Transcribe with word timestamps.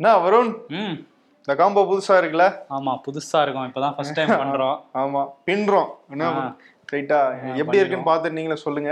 என்ன 0.00 0.16
வருண்? 0.18 0.50
ம். 0.68 0.96
இந்த 1.44 1.54
காம்போ 1.54 1.82
புதுசா 1.82 2.14
இருக்குல்ல? 2.16 2.46
ஆமா 2.70 2.92
புதுசா 3.06 3.42
இருக்கும். 3.42 3.72
இப்பதான் 3.72 3.94
ஃபர்ஸ்ட் 3.94 4.14
டைம் 4.14 4.28
பண்றோம். 4.42 4.78
ஆமா 4.94 5.22
பின்றோம். 5.46 5.90
என்ன. 6.10 6.30
ரைட்டா 6.92 7.18
எப்படி 7.56 7.78
இருக்குன்னு 7.78 8.08
பார்த்துட்டு 8.08 8.30
நீங்களே 8.30 8.56
சொல்லுங்க. 8.56 8.90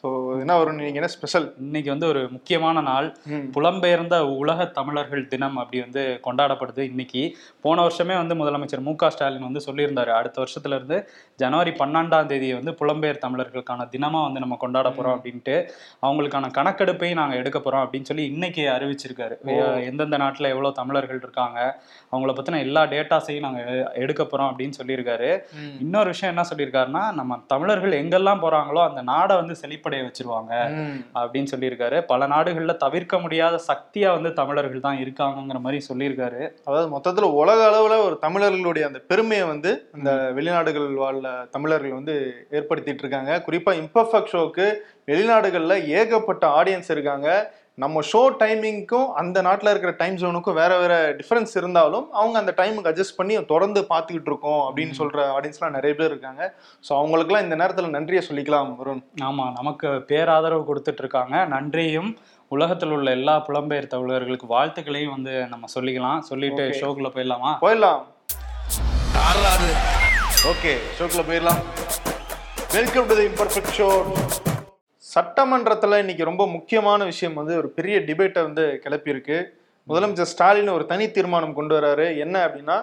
ஸோ 0.00 0.06
என்ன 0.38 0.56
வரும்? 0.58 0.74
நீங்க 0.74 0.92
என்ன 0.92 1.06
ஸ்பெஷல் 1.06 1.54
இன்னைக்கு 1.58 1.90
வந்து 1.90 2.06
ஒரு 2.06 2.28
முக்கியமான 2.30 2.80
நாள். 2.80 3.08
புலம்பெயர்ந்த 3.54 4.18
உலக 4.36 4.64
தமிழர்கள் 4.70 5.26
தினம் 5.26 5.56
அப்படி 5.56 5.80
வந்து 5.80 6.20
கொண்டாடப்படுது 6.24 6.78
இன்னைக்கு. 6.78 7.22
போன 7.60 7.86
வருஷமே 7.86 8.16
வந்து 8.16 8.34
முதலமைச்சர் 8.34 8.80
மு 8.80 8.96
க 8.96 9.10
ஸ்டாலின் 9.10 9.42
வந்து 9.42 9.60
சொல்லியிருந்தாரு. 9.66 10.10
அடுத்த 10.10 10.42
வருஷத்துல 10.42 10.74
இருந்து 10.74 10.98
ஜனவரி 11.36 11.70
பன்னெண்டாம் 11.70 12.26
தேதியை 12.26 12.54
வந்து 12.54 12.70
புலம்பெயர் 12.72 13.22
தமிழர்களுக்கான 13.26 13.88
தினமா 13.90 14.22
வந்து 14.22 14.40
நம்ம 14.40 14.56
கொண்டாட 14.56 14.88
போறோம் 14.88 15.16
அப்படின்ட்டு 15.16 15.56
அவங்களுக்கான 16.02 16.50
கணக்கெடுப்பையும் 16.56 17.14
நாங்க 17.14 17.36
எடுக்க 17.36 17.58
போறோம் 17.58 17.84
அப்படின்னு 17.84 18.02
சொல்லி 18.02 18.24
இன்னைக்கு 18.26 18.62
அறிவிச்சிருக்காரு. 18.68 19.36
எந்தெந்த 19.84 20.18
நாட்டுல 20.18 20.48
எவ்வளவு 20.48 20.74
தமிழர்கள் 20.74 21.16
இருக்காங்க 21.16 21.58
அவங்கள 22.12 22.32
பத்தின 22.32 22.58
எல்லா 22.58 22.84
டேட்டாஸையும் 22.86 23.40
நாங்க 23.40 23.60
எ- 23.76 24.00
எடுக்க 24.00 24.22
போறோம் 24.22 24.50
அப்படின்னு 24.50 24.78
சொல்லியிருக்காரு. 24.82 25.30
இன்னொரு 25.80 26.06
விஷயம் 26.06 26.36
என்ன 26.36 26.48
சொல்லியிருக்காருன்னா 26.48 27.10
நம்ம 27.20 27.38
தமிழர்கள் 27.52 27.94
எங்கெல்லாம் 28.00 28.42
போறாங்களோ 28.44 28.80
அந்த 28.88 29.00
நாடை 29.10 29.34
வந்து 29.40 29.54
செழிப்படைய 29.62 30.00
வச்சிருவாங்க 30.06 30.52
அப்படின்னு 31.20 31.52
சொல்லியிருக்காரு. 31.52 31.98
பல 32.12 32.26
நாடுகள்ல 32.34 32.74
தவிர்க்க 32.84 33.20
முடியாத 33.24 33.60
சக்தியா 33.70 34.10
வந்து 34.16 34.32
தமிழர்கள் 34.40 34.84
தான் 34.86 35.00
இருக்காங்கங்கிற 35.04 35.60
மாதிரி 35.66 35.80
சொல்லியிருக்காரு. 35.88 36.42
அதாவது 36.68 36.88
மொத்தத்துல 36.94 37.30
உலக 37.42 37.60
அளவுல 37.70 37.98
ஒரு 38.06 38.18
தமிழர்களுடைய 38.26 38.86
அந்த 38.90 39.02
பெருமையை 39.12 39.46
வந்து 39.52 39.72
இந்த 39.96 40.12
வெளிநாடுகள் 40.38 40.88
வாழ்ல 41.04 41.34
தமிழர்கள் 41.56 41.98
வந்து 41.98 42.16
ஏற்படுத்திட்டு 42.58 43.04
இருக்காங்க. 43.04 43.32
குறிப்பா 43.48 43.74
இம்பர்ஃபெக்ட் 43.82 44.32
ஷோக்கு 44.34 44.68
வெளிநாடுகள்ல 45.10 45.74
ஏகப்பட்ட 45.98 46.46
ஆடியன்ஸ் 46.60 46.90
இருக்காங்க. 46.94 47.28
நம்ம 47.78 48.00
ஷோ 48.08 48.20
டைமிங்க்கும் 48.40 49.06
அந்த 49.20 49.38
நாட்டில் 49.46 49.70
இருக்கிற 49.70 49.92
டைம் 50.00 50.16
ஜோனுக்கும் 50.22 50.56
வேற 50.58 50.72
வேற 50.80 50.94
டிஃபரன்ஸ் 51.20 51.54
இருந்தாலும் 51.60 52.06
அவங்க 52.20 52.36
அந்த 52.40 52.52
டைமுக்கு 52.58 52.90
அட்ஜஸ்ட் 52.90 53.16
பண்ணி 53.20 53.34
தொடர்ந்து 53.52 53.80
பார்த்துக்கிட்டு 53.92 54.30
இருக்கோம் 54.32 54.60
அப்படின்னு 54.66 54.94
சொல்ற 54.98 55.24
ஆடியன்ஸ்லாம் 55.36 55.74
நிறைய 55.76 55.92
பேர் 55.98 56.12
இருக்காங்க. 56.12 56.42
ஸோ 56.88 56.92
அவங்களுக்குலாம் 56.98 57.46
இந்த 57.46 57.56
நேரத்தில் 57.62 57.94
நன்றியை 57.96 58.22
சொல்லிக்கலாம் 58.28 58.74
வருண். 58.80 59.02
ஆமா 59.28 59.46
நமக்கு 59.58 59.88
பேராதரவு 60.10 60.68
கொடுத்துட்டு 60.68 61.02
இருக்காங்க. 61.04 61.44
நன்றியும். 61.54 62.10
உலகத்தில் 62.56 62.94
உள்ள 62.98 63.10
எல்லா 63.18 63.34
புலம்பெயர் 63.48 63.92
தமிழர்களுக்கு 63.94 64.48
வாழ்த்துக்களையும் 64.54 65.14
வந்து 65.16 65.34
நம்ம 65.54 65.68
சொல்லிக்கலாம். 65.76 66.22
சொல்லிட்டு 66.30 66.62
Okay. 66.68 66.78
ஷோக்குள்ள 66.82 67.10
போயிடலாமா? 67.16 67.52
போயிடலாம். 67.64 68.00
ஓகே 70.52 70.74
ஷோக்குள்ள 70.98 71.24
போயிடலாம். 71.30 71.62
Welcome 72.78 73.08
to 73.10 73.16
the 73.20 73.28
imperfect 73.32 73.76
show 73.80 73.90
சட்டமன்றத்தில் 75.14 75.94
இன்னைக்கு 75.98 76.24
ரொம்ப 76.24 76.48
முக்கியமான 76.48 77.04
விஷயம் 77.04 77.34
வந்து 77.34 77.56
ஒரு 77.56 77.68
பெரிய 77.68 77.98
டிபேட்டை 77.98 78.42
வந்து 78.42 78.80
கிளப்பியிருக்கு. 78.84 79.44
முதலமைச்சர் 79.88 80.30
ஸ்டாலின் 80.32 80.68
ஒரு 80.68 80.86
தனி 80.86 81.10
தீர்மானம் 81.10 81.54
கொண்டு 81.54 81.74
வராரு. 81.80 82.16
என்ன 82.16 82.36
அப்படின்னா 82.46 82.76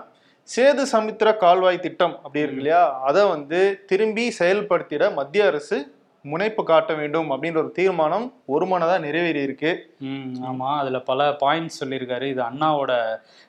சேது 0.55 0.81
சமுத்திர 0.81 1.35
கால்வாய் 1.35 1.79
திட்டம் 1.79 2.15
அப்படி 2.15 2.39
இருக்கு 2.39 2.61
இல்லையா? 2.61 3.01
அதை 3.01 3.23
வந்து 3.27 3.83
திரும்பி 3.85 4.33
செயல்படுத்திட 4.39 5.13
மத்திய 5.13 5.45
அரசு 5.45 5.77
முனைப்பு 6.25 6.63
காட்ட 6.63 6.93
வேண்டும் 6.93 7.29
அப்படின்ற 7.31 7.57
ஒரு 7.57 7.71
தீர்மானம் 7.71 8.25
ஒரு 8.45 8.65
மனதா 8.65 8.99
நிறைவேறி 8.99 9.41
இருக்கு 9.41 9.71
ம் 9.99 10.33
ஆமா. 10.49 10.69
அதுல 10.77 10.99
பல 10.99 11.29
பாயிண்ட்ஸ் 11.43 11.79
சொல்லியிருக்காரு. 11.81 12.23
இது 12.23 12.41
அண்ணாவோட 12.41 12.93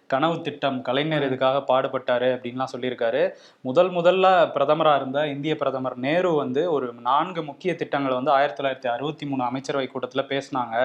கனவு 0.06 0.40
திட்டம் 0.40 0.82
கலைஞர் 0.82 1.26
இதுக்காக 1.28 1.58
பாடுபட்டாரு 1.68 2.28
அப்படின்லாம் 2.34 2.72
சொல்லியிருக்காரு. 2.72 3.22
முதல் 3.60 3.90
முதல்ல 3.90 4.26
பிரதமரா 4.54 4.96
இருந்த 4.96 5.28
இந்திய 5.28 5.54
பிரதமர் 5.56 5.96
நேரு 5.98 6.30
வந்து 6.34 6.72
ஒரு 6.72 6.92
நான்கு 7.00 7.42
முக்கிய 7.42 7.74
திட்டங்களை 7.74 8.16
வந்து 8.16 8.32
ஆயிரத்தி 8.32 8.60
தொள்ளாயிரத்தி 8.60 8.90
அறுபத்தி 8.94 9.26
மூணு 9.26 9.44
அமைச்சரவை 9.44 9.88
கூட்டத்துல 9.92 10.24
பேசினாங்க. 10.32 10.76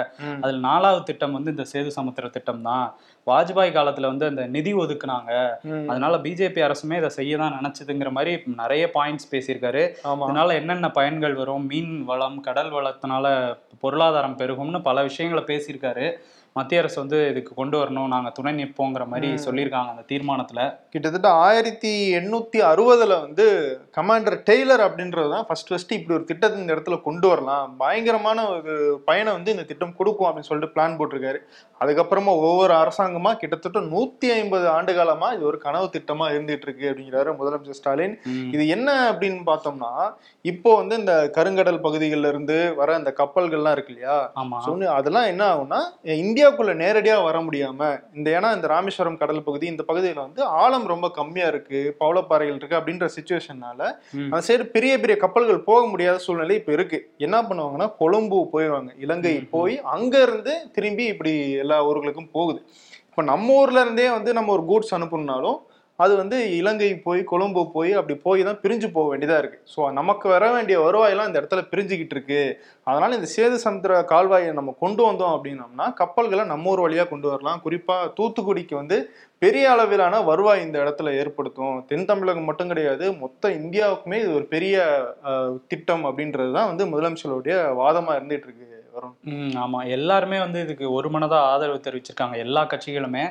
அதில் 0.41 0.59
நாலாவது 0.59 1.03
திட்டம் 1.03 1.33
வந்து 1.33 1.51
இந்த 1.51 1.65
சேது 1.73 1.87
சமுத்திர 1.87 2.29
திட்டம் 2.29 2.61
தான் 2.61 2.85
வாஜ்பாய் 3.27 3.75
காலத்துல 3.77 4.01
வந்து 4.01 4.25
அந்த 4.25 4.45
நிதி 4.45 4.73
ஒதுக்குனாங்க. 4.73 5.31
அதனால 5.87 6.17
பிஜேபி 6.17 6.61
அரசுமே 6.67 6.97
இதை 6.97 7.09
செய்ய 7.09 7.37
தான் 7.37 7.55
நினைச்சதுங்கிற 7.61 8.11
மாதிரி 8.11 8.43
நிறைய 8.45 8.91
பாயிண்ட்ஸ் 8.93 9.29
பேசியிருக்காரு. 9.31 9.83
ஆமா. 10.03 10.25
இதனால 10.27 10.53
என்னென்ன 10.53 10.91
பயன்கள் 10.91 11.33
வரும்? 11.33 11.65
மீன் 11.65 12.03
வளம் 12.03 12.39
கடல் 12.39 12.71
வளத்தினால 12.71 13.57
பொருளாதாரம் 13.79 14.37
பெருகும்னு 14.37 14.81
பல 14.81 15.01
விஷயங்களை 15.01 15.43
பேசியிருக்காரு. 15.47 16.07
மத்திய 16.57 16.81
அரசு 16.81 16.97
வந்து 17.01 17.17
இதுக்கு 17.29 17.53
கொண்டு 17.59 17.75
வரணும் 17.79 18.11
நாங்க 18.13 18.29
துணை 18.35 18.51
நிற்போங்கிற 18.59 19.03
மாதிரி 19.13 19.29
சொல்லியிருக்காங்க 19.45 19.89
அந்த 19.93 20.03
தீர்மானத்துல. 20.11 20.59
கிட்டத்தட்ட 20.93 21.29
ஆயிரத்தி 21.47 21.91
எண்ணூத்தி 22.19 22.59
அறுபதுல 22.69 23.13
வந்து 23.23 23.45
கமாண்டர் 23.97 24.37
டெய்லர் 24.49 24.83
அப்படின்றது 24.85 25.29
தான் 25.33 25.45
ஃபர்ஸ்ட் 25.47 25.71
ஃபர்ஸ்ட் 25.71 25.91
இப்படி 25.97 26.15
ஒரு 26.17 26.25
திட்டத்தை 26.29 26.59
இந்த 26.61 26.75
இடத்துல 26.75 26.97
கொண்டு 27.07 27.27
வரலாம். 27.31 27.73
பயங்கரமான 27.81 28.45
ஒரு 28.53 28.75
பயனை 29.09 29.33
வந்து 29.37 29.53
இந்த 29.55 29.65
திட்டம் 29.71 29.97
கொடுக்கும் 29.97 30.27
அப்படின்னு 30.29 30.49
சொல்லிட்டு 30.51 30.75
பிளான் 30.75 30.97
போட்டிருக்காரு. 31.01 31.41
அதுக்கப்புறமா 31.81 32.31
ஒவ்வொரு 32.45 32.73
அரசாங்கமா 32.83 33.33
கிட்டத்தட்ட 33.41 33.81
நூத்தி 33.93 34.29
ஐம்பது 34.37 34.65
ஆண்டு 34.75 34.95
காலமா 34.99 35.29
இது 35.35 35.45
ஒரு 35.51 35.59
கனவு 35.65 35.89
திட்டமா 35.97 36.27
இருந்துட்டு 36.35 36.67
இருக்கு 36.69 36.87
அப்படிங்கிறாரு 36.91 37.35
முதலமைச்சர் 37.41 37.79
ஸ்டாலின். 37.81 38.15
இது 38.55 38.63
என்ன 38.77 38.89
அப்படின்னு 39.11 39.43
பார்த்தோம்னா 39.51 39.91
இப்போ 40.53 40.71
வந்து 40.79 40.95
இந்த 41.01 41.13
கருங்கடல் 41.39 41.83
பகுதிகளில் 41.89 42.31
இருந்து 42.33 42.57
வர 42.79 42.89
அந்த 43.01 43.13
கப்பல்கள்லாம் 43.21 43.77
இருக்கு 43.77 43.93
இல்லையா? 43.95 44.17
அதெல்லாம் 44.97 45.29
என்ன 45.33 45.43
ஆகும்னா 45.51 45.81
இந்தியாவுக்குள்ள 46.45 46.73
நேரடியா 46.81 47.13
வர 47.27 47.37
முடியாம 47.45 47.79
இந்த 48.17 48.27
ஏன்னா 48.37 48.49
இந்த 48.55 48.67
ராமேஸ்வரம் 48.73 49.17
கடல் 49.21 49.45
பகுதி 49.47 49.65
இந்த 49.67 49.83
பகுதியில 49.87 50.19
வந்து 50.25 50.41
ஆழம் 50.63 50.85
ரொம்ப 50.91 51.07
கம்மியா 51.17 51.47
இருக்கு 51.53 51.79
பவளப்பாறைகள் 52.01 52.57
இருக்கு 52.59 52.77
அப்படின்ற 52.79 53.05
சுச்சுவேஷனால. 53.15 53.79
அந்த 54.31 54.41
சைடு 54.47 54.65
பெரிய 54.75 54.93
பெரிய 55.03 55.15
கப்பல்கள் 55.23 55.65
போக 55.69 55.81
முடியாத 55.93 56.17
சூழ்நிலை 56.25 56.55
இப்ப 56.55 56.71
இருக்கு. 56.77 56.99
என்ன 57.25 57.37
பண்ணுவாங்கன்னா 57.41 57.87
கொழும்பு 58.01 58.39
போயிடுவாங்க. 58.53 58.91
இலங்கை 59.05 59.35
போய் 59.55 59.75
அங்க 59.95 60.15
இருந்து 60.21 60.55
திரும்பி 60.77 61.07
இப்படி 61.13 61.33
எல்லா 61.63 61.79
ஊர்களுக்கும் 61.89 62.33
போகுது. 62.37 62.61
இப்ப 63.09 63.23
நம்ம 63.31 63.53
ஊர்ல 63.61 63.81
இருந்தே 63.81 64.07
வந்து 64.17 64.33
நம்ம 64.39 64.51
ஒரு 64.57 64.65
கூட்ஸ் 64.71 64.95
அனுப்பணும்னாலும் 64.99 65.57
அது 66.03 66.13
வந்து 66.19 66.37
இலங்கை 66.59 66.87
போய் 67.05 67.21
கொழும்பு 67.29 67.61
போய் 67.75 67.91
அப்படி 67.99 68.15
போய் 68.25 68.41
தான் 68.47 68.59
பிரிஞ்சு 68.63 68.87
போக 68.95 69.05
வேண்டியதாக 69.11 69.41
இருக்குது 69.41 69.69
ஸோ 69.73 69.81
நமக்கு 69.99 70.25
வர 70.33 70.45
வேண்டிய 70.55 70.77
வருவாயெல்லாம் 70.85 71.29
இந்த 71.29 71.39
இடத்துல 71.41 71.61
பிரிஞ்சுக்கிட்டு 71.71 72.15
இருக்கு. 72.17 72.41
அதனால் 72.87 73.15
இந்த 73.17 73.29
சேது 73.35 73.57
சமுத்திர 73.65 74.01
கால்வாயை 74.11 74.49
நம்ம 74.59 74.73
கொண்டு 74.83 75.01
வந்தோம் 75.07 75.35
அப்படின்னம்னா 75.35 75.87
கப்பல்களை 76.01 76.45
நம்ம 76.51 76.71
ஊர் 76.73 76.83
வழியாக 76.85 77.09
கொண்டு 77.13 77.29
வரலாம். 77.33 77.61
குறிப்பாக 77.65 78.11
தூத்துக்குடிக்கு 78.19 78.75
வந்து 78.81 78.97
பெரிய 79.43 79.65
அளவிலான 79.75 80.21
வருவாய் 80.29 80.65
இந்த 80.65 80.77
இடத்துல 80.83 81.13
ஏற்படுத்தும். 81.21 81.77
தென் 81.91 82.07
தமிழகம் 82.11 82.49
மட்டும் 82.49 82.71
கிடையாது 82.73 83.07
மொத்த 83.23 83.53
இந்தியாவுக்குமே 83.61 84.19
இது 84.23 84.31
ஒரு 84.39 84.47
பெரிய 84.55 84.75
திட்டம் 85.73 86.05
அப்படின்றது 86.11 86.51
தான் 86.57 86.71
வந்து 86.71 86.85
முதலமைச்சருடைய 86.93 87.57
வாதமாக 87.81 88.17
இருந்துகிட்டு 88.19 88.49
இருக்கு. 88.49 88.69
வரும். 88.97 89.13
ஆமா. 89.63 89.79
எல்லாருமே 89.95 90.37
வந்து 90.43 90.59
இதுக்கு 90.65 90.85
ஒரு 90.97 91.07
மனதா 91.15 91.37
ஆதரவு 91.51 91.79
தெரிவிச்சிருக்காங்க. 91.85 92.35
எல்லா 92.45 92.61
கட்சிகளுமே. 92.71 93.23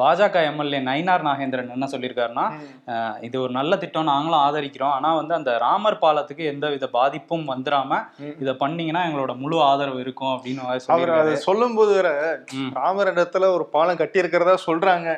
பாஜக 0.00 0.42
எம்எல்ஏ 0.50 0.80
நயினார் 0.88 1.26
நாகேந்திரன் 1.28 1.74
என்ன 1.76 1.88
சொல்லியிருக்காருன்னா 1.92 2.46
இது 3.26 3.36
ஒரு 3.44 3.52
நல்ல 3.58 3.72
திட்டம் 3.82 4.10
நாங்களும் 4.12 4.42
ஆதரிக்கிறோம். 4.46 4.94
ஆனா 4.98 5.10
வந்து 5.20 5.34
அந்த 5.38 5.50
ராமர் 5.64 5.98
பாலத்துக்கு 6.04 6.44
எந்த 6.52 6.68
வித 6.74 6.88
பாதிப்பும் 6.98 7.46
வந்துடாம. 7.52 8.00
இதை 8.42 8.54
பண்ணீங்கன்னா 8.62 9.02
எங்களோட 9.08 9.34
முழு 9.42 9.58
ஆதரவு 9.70 10.00
இருக்கும் 10.04 10.32
அப்படின்னு 10.34 10.64
அவர் 10.96 11.14
அதை 11.20 11.34
சொல்லும் 11.48 11.76
போது 11.78 11.92
வேற. 11.98 12.10
ராமர் 12.80 13.12
இடத்துல 13.14 13.50
ஒரு 13.56 13.66
பாலம் 13.74 14.00
கட்டி 14.02 14.22
இருக்கிறதா 14.22 14.56
சொல்றாங்க. 14.68 15.08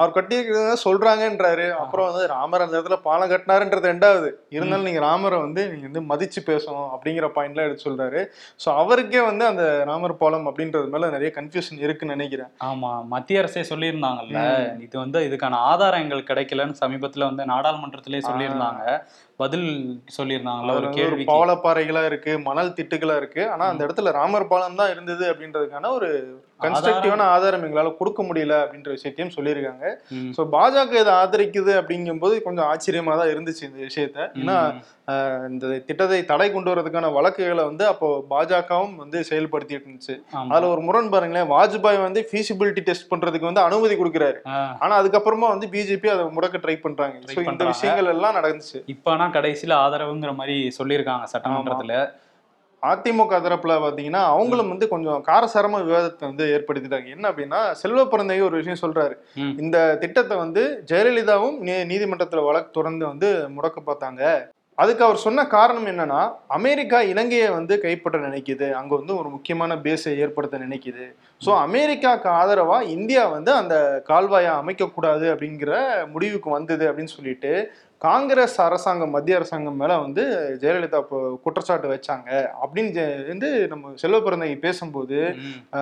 அவர் 0.00 0.16
கட்டி 0.18 0.38
இருக்கிறதா 0.38 0.76
சொல்றாங்கன்றாரு. 0.86 1.66
அப்புறம் 1.82 2.08
வந்து 2.10 2.24
ராமர் 2.34 2.64
அந்த 2.66 2.74
இடத்துல 2.76 2.98
பாலம் 3.08 3.32
கட்டினாருன்றது 3.32 3.90
ரெண்டாவது. 3.92 4.30
இருந்தாலும் 4.56 4.88
நீங்க 4.88 5.02
ராமரை 5.08 5.38
வந்து 5.46 5.62
நீங்க 5.72 5.86
வந்து 5.90 6.04
மதிச்சு 6.12 6.40
பேசணும் 6.50 6.88
அப்படிங்கிற 6.94 7.26
பாயிண்ட்லாம் 7.36 7.68
எடுத்து 7.68 7.86
சொல்றாரு. 7.88 8.22
ஸோ 8.62 8.68
அவருக்கே 8.82 9.22
வந்து 9.28 9.39
அந்த 9.46 9.84
ராமர் 9.84 10.16
பாலம் 10.16 10.46
அப்படின்றது 10.46 10.88
மேல 10.88 11.10
நிறைய 11.10 11.32
கன்ஃபியூஷன் 11.36 11.78
இருக்குன்னு 11.78 12.14
நினைக்கிறேன். 12.14 12.50
ஆமா 12.64 13.06
மத்திய 13.06 13.38
அரசே 13.38 13.62
சொல்லியிருந்தாங்கல்ல 13.74 14.40
இது 14.80 14.98
வந்து 14.98 15.20
இதுக்கான 15.28 15.50
ஆதாரம் 15.50 16.00
எங்களுக்கு 16.00 16.32
கிடைக்கலன்னு 16.34 16.80
சமீபத்துல 16.80 17.24
வந்து 17.24 17.44
நாடாளுமன்றத்திலே 17.44 18.22
சொல்லியிருந்தாங்க. 18.30 19.02
பதில் 19.36 20.02
சொல்லியிருந்தாங்கல்ல 20.18 20.70
அதுல 20.70 20.74
ஒரு 20.74 20.88
வந்து 20.88 21.02
கேள்விக்கு. 21.02 21.32
பவளப்பாறைகளா 21.32 22.04
இருக்கு 22.04 22.38
மணல் 22.38 22.72
திட்டுகளா 22.72 23.16
இருக்கு. 23.16 23.50
ஆனா 23.50 23.66
அந்த 23.68 23.86
இடத்துல 23.86 24.12
ராமர் 24.12 24.48
பாலம் 24.48 24.74
தான் 24.74 24.90
இருந்தது 24.90 25.32
அப்படின்றதுக்கான 25.32 25.90
ஒரு 25.90 26.10
கன்ஸ்ட்ரக்டிவான 26.62 27.26
ஆதாரம் 27.34 27.64
எங்களால 27.66 27.90
கொடுக்க 28.00 28.22
முடியல 28.28 28.54
அப்படின்ற 28.62 28.90
விஷயத்தையும் 28.96 29.34
சொல்லியிருக்காங்க. 29.36 29.84
ஸோ 30.36 30.42
பாஜக 30.54 30.94
இதை 31.02 31.12
ஆதரிக்குது 31.22 31.72
அப்படிங்கும்போது 31.80 32.36
கொஞ்சம் 32.46 32.68
ஆச்சரியமா 32.70 33.14
தான் 33.20 33.32
இருந்துச்சு 33.34 33.64
இந்த 33.68 33.80
விஷயத்த. 33.88 34.18
ஏன்னா 34.42 34.56
இந்த 35.50 35.66
திட்டத்தை 35.86 36.18
தடை 36.30 36.48
கொண்டு 36.54 36.70
வரதுக்கான 36.72 37.12
வழக்குகளை 37.16 37.62
வந்து 37.70 37.84
அப்போ 37.92 38.08
பாஜகவும் 38.32 38.94
வந்து 39.02 39.18
செயல்படுத்திட்டு 39.30 39.86
இருந்துச்சு. 39.86 40.14
அதுல 40.52 40.70
ஒரு 40.74 40.82
முரண் 40.88 41.10
பாருங்களேன் 41.14 41.50
வாஜ்பாய் 41.54 42.04
வந்து 42.06 42.22
ஃபீசிபிலிட்டி 42.30 42.82
டெஸ்ட் 42.88 43.10
பண்றதுக்கு 43.12 43.50
வந்து 43.50 43.64
அனுமதி 43.68 43.96
கொடுக்குறாரு. 44.00 44.38
ஆனா 44.84 44.92
அதுக்கப்புறமா 45.00 45.48
வந்து 45.54 45.68
பிஜேபி 45.74 46.10
அதை 46.14 46.24
முடக்க 46.36 46.60
ட்ரை 46.64 46.76
பண்றாங்க. 46.86 47.16
இந்த. 47.18 47.32
விஷயங்கள் 47.74 48.12
எல்லாம் 48.14 48.38
நடந்துச்சு. 48.38 48.78
இப்ப 48.94 49.10
ஆனா 49.16 49.28
கடைசியில 49.38 49.78
ஆதரவுங்கிற 49.86 50.34
மாதிரி 50.40 50.58
சொல்லியிருக்காங்க 50.80 51.26
சட்டமன்றத்துல. 51.34 51.94
அதிமுக 52.90 53.38
தரப்புல 53.46 53.72
பாத்தீங்கன்னா 53.84 54.22
அவங்களும் 54.34 54.70
வந்து 54.72 54.86
கொஞ்சம் 54.92 55.24
காரசாரமா 55.26 55.80
விவாதத்தை 55.88 56.24
வந்து 56.30 56.44
ஏற்படுத்திட்டாங்க. 56.54 57.08
என்ன 57.16 57.24
அப்படின்னா 57.30 57.60
செல்வ 57.80 58.04
பிறந்தைய 58.12 58.46
ஒரு 58.48 58.56
விஷயம் 58.60 58.82
சொல்றாரு. 58.84 59.16
இந்த 59.64 59.76
திட்டத்தை 60.04 60.36
வந்து 60.44 60.62
ஜெயலலிதாவும் 60.92 61.58
நீதிமன்றத்துல 61.90 62.46
வழக்கு 62.48 62.72
தொடர்ந்து 62.78 63.06
வந்து 63.12 63.30
முடக்க 63.56 63.80
பார்த்தாங்க. 63.90 64.22
அதுக்கு 64.78 65.02
அவர் 65.06 65.24
சொன்ன 65.24 65.40
காரணம் 65.54 65.88
என்னன்னா 65.90 66.20
அமெரிக்கா 66.56 66.98
இலங்கையை 67.12 67.48
வந்து 67.56 67.74
கைப்பற்ற 67.82 68.18
நினைக்குது. 68.26 68.66
அங்க 68.78 68.92
வந்து 69.00 69.14
ஒரு 69.20 69.28
முக்கியமான 69.34 69.76
பேஸை 69.86 70.12
ஏற்படுத்த 70.24 70.60
நினைக்குது. 70.64 71.06
ஸோ 71.44 71.50
அமெரிக்காவுக்கு 71.66 72.28
ஆதரவா 72.38 72.78
இந்தியா 72.96 73.22
வந்து 73.34 73.50
அந்த 73.60 73.76
கால்வாயை 74.08 74.52
அமைக்கக்கூடாது 74.60 75.26
அப்படிங்கிற 75.32 75.74
முடிவுக்கு 76.14 76.50
வந்தது 76.56 76.86
அப்படின்னு 76.90 77.16
சொல்லிட்டு 77.18 77.52
காங்கிரஸ் 78.00 78.60
அரசாங்கம் 78.60 79.10
மத்திய 79.10 79.36
அரசாங்கம் 79.36 79.76
மேல 79.76 79.98
வந்து 79.98 80.56
ஜெயலலிதா 80.60 80.96
இப்போ 80.96 81.40
குற்றச்சாட்டு 81.42 81.88
வச்சாங்க. 81.88 82.48
அப்படின்னு 82.62 83.26
வந்து 83.26 83.68
நம்ம 83.68 83.88
செல்வ 83.94 84.20
பிறந்தகை 84.20 84.56
பேசும்போது 84.56 85.34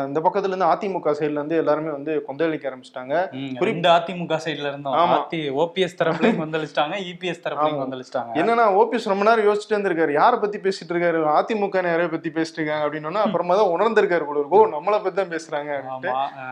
இந்த 0.06 0.20
பக்கத்துல 0.20 0.47
இருந்து 0.47 0.65
அதிமுக 0.65 1.12
சைடுல 1.12 1.31
இருந்து 1.31 1.56
எல்லாருமே 1.56 1.91
வந்து 1.91 2.25
கொந்தளிக்க 2.29 2.70
ஆரம்பிச்சிட்டாங்க. 2.70 3.31
ம். 3.31 3.37
குறிப்- 3.37 3.65
ரெண்டு 3.65 3.88
அதிமுக 3.88 4.38
சைடுல 4.44 4.69
இருந்தோம் 4.69 5.26
ஓபிஎஸ் 5.32 5.99
தரப்புலையும் 5.99 6.41
கொந்தளிச்சிட்டாங்க 6.43 6.94
இபிஎஸ் 6.99 7.43
தரப்புலையும். 7.44 7.79
கொந்தளிச்சிட்டாங்க. 7.82 8.35
என்னன்னா 8.35 8.81
ஓபிஎஸ் 8.81 9.09
ரொம்ப 9.09 9.35
நேரம் 9.35 9.47
யோசிச்சுட்டு 9.47 9.73
இருந்திருக்காரு. 9.73 10.12
யாரை 10.12 10.38
பத்தி 10.38 10.59
பேசிட்டு 10.59 10.88
இருக்காரு? 10.88 11.23
அதிமுக 11.25 11.82
நிறைய 11.82 12.09
பத்தி 12.09 12.31
பேசிட்டு 12.31 12.61
இருக்காங்க 12.61 12.87
அப்படின்னா 12.87 13.12
அப்புறமா 13.12 13.55
தான் 13.55 13.67
உணர்ந்திருக்காரு 13.67 14.25
போல 14.25 14.38
இருக்கு. 14.38 14.67
நம்மளை 14.67 15.03
பத்தி 15.03 15.11
தான் 15.11 15.29
பேசுறாங்க. 15.29 16.06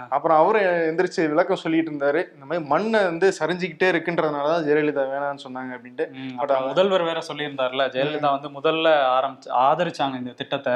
அப்புறம் 0.08 0.38
அவரும் 0.38 0.62
எந்திரிச்சு 0.62 1.28
விளக்கம் 1.28 1.56
சொல்லிட்டு 1.56 1.90
இருந்தாரு. 1.90 2.24
இந்த 2.34 2.44
மாதிரி 2.48 2.66
மண்ணை 2.66 3.04
வந்து 3.04 3.32
சரிஞ்சுக்கிட்டே 3.40 3.84
இருக்குன்றதுனால 3.84 4.46
தான் 4.46 4.64
ஜெயலலிதா 4.64 5.04
வேணாம்னு 5.12 5.48
சொன்னாங்க 5.48 5.54
அப்படின்ட்டு. 5.56 6.10
ம், 6.10 6.38
அப்புறம் 6.38 6.66
முதல்வர் 6.66 7.02
வேற 7.02 7.22
சொல்லியிருந்தாருல 7.28 7.88
ஜெயலலிதா 7.88 8.30
வந்து 8.30 8.48
முதல்ல 8.48 8.88
ஆரம்பிச்சு 9.16 9.48
ஆதரிச்சாங்க 9.48 10.16
இந்த 10.16 10.30
திட்டத்தை. 10.30 10.74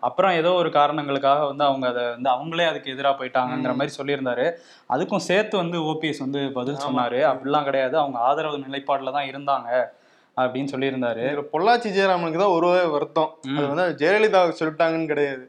அப்புறம் 0.00 0.30
ஏதோ 0.30 0.52
ஒரு 0.52 0.70
காரணங்களுக்காக 0.70 1.46
வந்து 1.46 1.64
அவங்க 1.64 1.88
அதை 1.88 2.04
வந்து 2.10 2.30
அவங்களே 2.30 2.66
அதுக்கு 2.66 2.92
எதிராக 2.92 3.24
போயிட்டாங்கங்கிற 3.24 3.74
மாதிரி 3.74 3.96
சொல்லியிருந்தாரு. 3.98 4.50
அதுக்கும் 4.90 5.26
சேர்த்து 5.30 5.56
வந்து 5.56 5.78
ஓபிஎஸ் 5.78 6.18
வந்து 6.18 6.52
பதில் 6.52 6.74
சொன்னாரு. 6.74 7.20
அப்படிலாம் 7.24 7.64
கிடையாது. 7.64 7.98
அவங்க 7.98 8.18
ஆதரவு 8.18 8.58
நிலைப்பாடுல 8.58 9.12
தான் 9.12 9.30
இருந்தாங்க. 9.32 9.92
அப்படின்னு 10.40 10.72
சொல்லியிருந்தாரு. 10.72 11.24
பொள்ளாச்சி 11.52 11.88
ஜெயராமனுக்கு 11.96 12.40
தான் 12.42 12.54
ஒரு 12.56 12.68
வருத்தம். 12.92 13.30
அது 13.56 13.64
வந்து 13.70 13.84
ஜெயலலிதாவுக்கு 14.02 14.60
சொல்லிட்டாங்கன்னு 14.60 15.10
கிடையாது. 15.10 15.44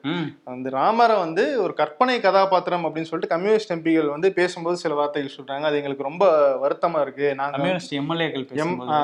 அந்த 0.53 0.69
ராமரை 0.77 1.15
வந்து 1.17 1.43
ஒரு 1.63 1.73
கற்பனை 1.73 2.15
கதாபாத்திரம் 2.25 2.85
அப்படின்னு 2.85 3.09
சொல்லிட்டு 3.09 3.33
கம்யூனிஸ்ட் 3.35 3.73
எம்பிகள் 3.75 4.09
வந்து 4.13 4.31
பேசும்போது 4.39 4.77
சில 4.83 4.97
வார்த்தைகள் 4.99 5.35
சொல்றாங்க. 5.37 5.67
அது 5.69 5.79
எங்களுக்கு 5.81 6.07
ரொம்ப 6.09 6.25
வருத்தமா 6.63 7.01
இருக்கு. 7.05 7.27
நாங்க 7.41 7.57
கம்யூனிஸ்ட் 7.57 7.95
எம்எல்ஏக்கள் 8.01 8.45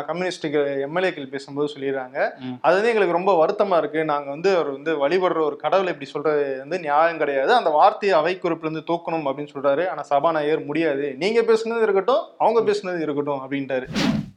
கம்யூனிஸ்டுக்கு 0.09 0.61
எம்எல்ஏக்கள் 0.87 1.33
பேசும்போது 1.35 1.73
சொல்லிடுறாங்க. 1.75 2.17
அது 2.65 2.75
வந்து 2.77 2.91
எங்களுக்கு 2.93 3.17
ரொம்ப 3.17 3.33
வருத்தமா 3.41 3.77
இருக்கு. 3.77 4.03
நாங்க 4.11 4.29
வந்து 4.35 4.51
அவர் 4.55 4.71
வந்து 4.77 4.93
வழிபடுற 5.03 5.41
ஒரு 5.49 5.57
கடவுளை 5.65 5.93
இப்படி 5.93 6.09
சொல்றது 6.13 6.45
வந்து 6.63 6.79
நியாயம் 6.79 7.21
கிடையாது. 7.23 7.53
அந்த 7.59 7.71
வார்த்தையை 7.79 8.17
அவை 8.19 8.35
குறிப்புல 8.43 8.67
இருந்து 8.67 8.87
தூக்கணும் 8.91 9.27
அப்படின்னு 9.29 9.55
சொல்றாரு. 9.55 9.85
ஆனா 9.93 10.01
சபாநாயகர் 10.11 10.69
முடியாது. 10.71 11.07
நீங்க 11.23 11.41
பேசுனது 11.51 11.83
இருக்கட்டும் 11.87 12.23
அவங்க 12.37 12.59
பேசுனது 12.71 13.01
இருக்கட்டும் 13.07 13.43
அப்படின்ட்டாரு. 13.43 13.87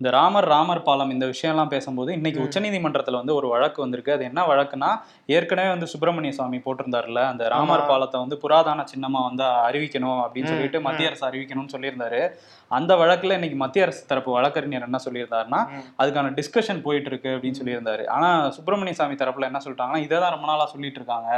இந்த 0.00 0.10
ராமர் 0.18 0.46
ராமர் 0.52 0.86
பாலம் 0.86 1.10
இந்த 1.14 1.26
விஷயம்லாம் 1.32 1.73
பேசும்போது 1.75 2.12
இன்னைக்கு 2.12 2.40
உச்சநீதிமன்றத்துல 2.46 3.20
வந்து 3.20 3.34
ஒரு 3.34 3.49
வழக்கு 3.49 3.81
வந்திருக்கு. 3.82 4.12
அது 4.12 4.25
என்ன 4.25 4.40
வழக்குனா 4.46 4.90
ஏற்கனவே 5.37 5.69
வந்து 5.69 5.87
சுப்பிரமணிய 5.93 6.32
சுவாமி 6.32 6.58
போட்டிருந்தாருல 6.67 7.20
அந்த 7.32 7.49
ராமர். 7.49 7.87
பாலத்தை 7.90 8.20
வந்து 8.20 8.38
புராதன 8.44 8.84
சின்னமா 8.93 9.23
வந்து 9.29 9.44
அறிவிக்கணும் 9.69 10.20
அப்படின்னு 10.25 10.52
சொல்லிட்டு 10.52 10.81
மத்திய 10.81 11.11
அரசு 11.11 11.25
அறிவிக்கணும்னு 11.31 11.75
சொல்லியிருந்தாரு. 11.75 12.23
அந்த 12.70 12.93
வழக்குல 12.94 13.37
இன்னைக்கு 13.38 13.56
மத்திய 13.56 13.87
அரசு 13.87 14.02
தரப்பு 14.11 14.31
வழக்கறிஞர் 14.32 14.87
என்ன 14.88 15.00
சொல்லியிருந்தாருன்னா. 15.06 15.61
அதுக்கான 16.00 16.32
டிஸ்கஷன் 16.38 16.82
போயிட்டு 16.87 17.11
இருக்கு 17.12 17.29
அப்படின்னு 17.29 17.61
சொல்லியிருந்தாரு. 17.61 18.05
ஆனா 18.17 18.28
சுப்பிரமணிய 18.50 18.96
சாமி 19.00 19.14
தரப்புல 19.14 19.49
என்ன 19.50 19.61
சொல்லிட்டாங்கன்னா 19.64 20.02
இதை 20.06 20.17
தான் 20.20 20.35
ரொம்ப 20.37 20.46
நாளா 20.46 20.67
சொல்லிட்டு 20.67 21.00
இருக்காங்க. 21.00 21.31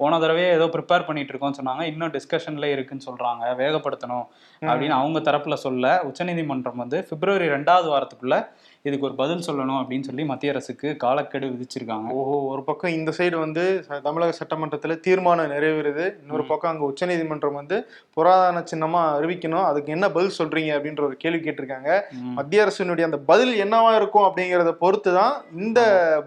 போன 0.00 0.18
தடவையே 0.18 0.48
ஏதோ 0.58 0.68
ப்ரிப்பேர் 0.76 1.06
பண்ணிட்டு 1.08 1.32
இருக்கோம்னு 1.32 1.60
சொன்னாங்க. 1.60 1.84
இன்னும் 1.92 2.12
டிஸ்கஷன்ல 2.16 2.68
இருக்குன்னு 2.74 3.06
சொல்றாங்க. 3.08 3.44
வேகப்படுத்தணும் 3.62 4.26
அப்படின்னு 4.70 4.96
அவங்க 5.00 5.18
தரப்புல 5.30 5.54
சொல்ல 5.66 5.94
உச்சநீதிமன்றம் 6.10 6.82
வந்து 6.84 6.98
பிப்ரவரி 7.10 7.48
ரெண்டாவது 7.56 7.88
வாரத்துக்குள்ள 7.94 8.36
இதுக்கு 8.88 9.06
ஒரு 9.08 9.16
பதில் 9.20 9.44
சொல்லணும் 9.46 9.80
அப்படின்னு 9.80 10.06
சொல்லி 10.06 10.22
மத்திய 10.30 10.52
அரசுக்கு 10.52 10.88
காலக்கெடு 11.02 11.46
விதிச்சிருக்காங்க. 11.52 12.08
ஓஹோ 12.20 12.36
ஒரு 12.52 12.62
பக்கம் 12.68 12.94
இந்த 12.96 13.10
சைடு 13.18 13.36
வந்து 13.44 13.64
தமிழக 14.06 14.32
சட்டமன்றத்துல 14.38 14.96
தீர்மானம் 15.04 15.52
நிறைவேறுது. 15.54 16.06
இன்னொரு 16.22 16.44
பக்கம் 16.50 16.70
அங்க 16.72 16.84
உச்சநீதிமன்றம் 16.90 17.58
வந்து 17.60 17.76
புராதன 18.16 18.64
சின்னமா 18.72 19.02
அறிவிக்கணும். 19.18 19.66
அதுக்கு 19.70 19.94
என்ன 19.96 20.08
பதில் 20.16 20.36
சொல்றீங்க 20.40 20.72
அப்படின்ற 20.78 21.04
ஒரு 21.10 21.16
கேள்வி 21.24 21.42
கேட்டிருக்காங்க. 21.44 21.90
மத்திய 22.40 22.64
அரசினுடைய 22.66 23.10
அந்த 23.10 23.20
பதில் 23.30 23.54
என்னவா 23.66 23.92
இருக்கும் 24.00 24.26
அப்படிங்கறத 24.28 24.74
பொறுத்து 24.84 25.12
தான் 25.20 25.34
இந்த 25.64 25.80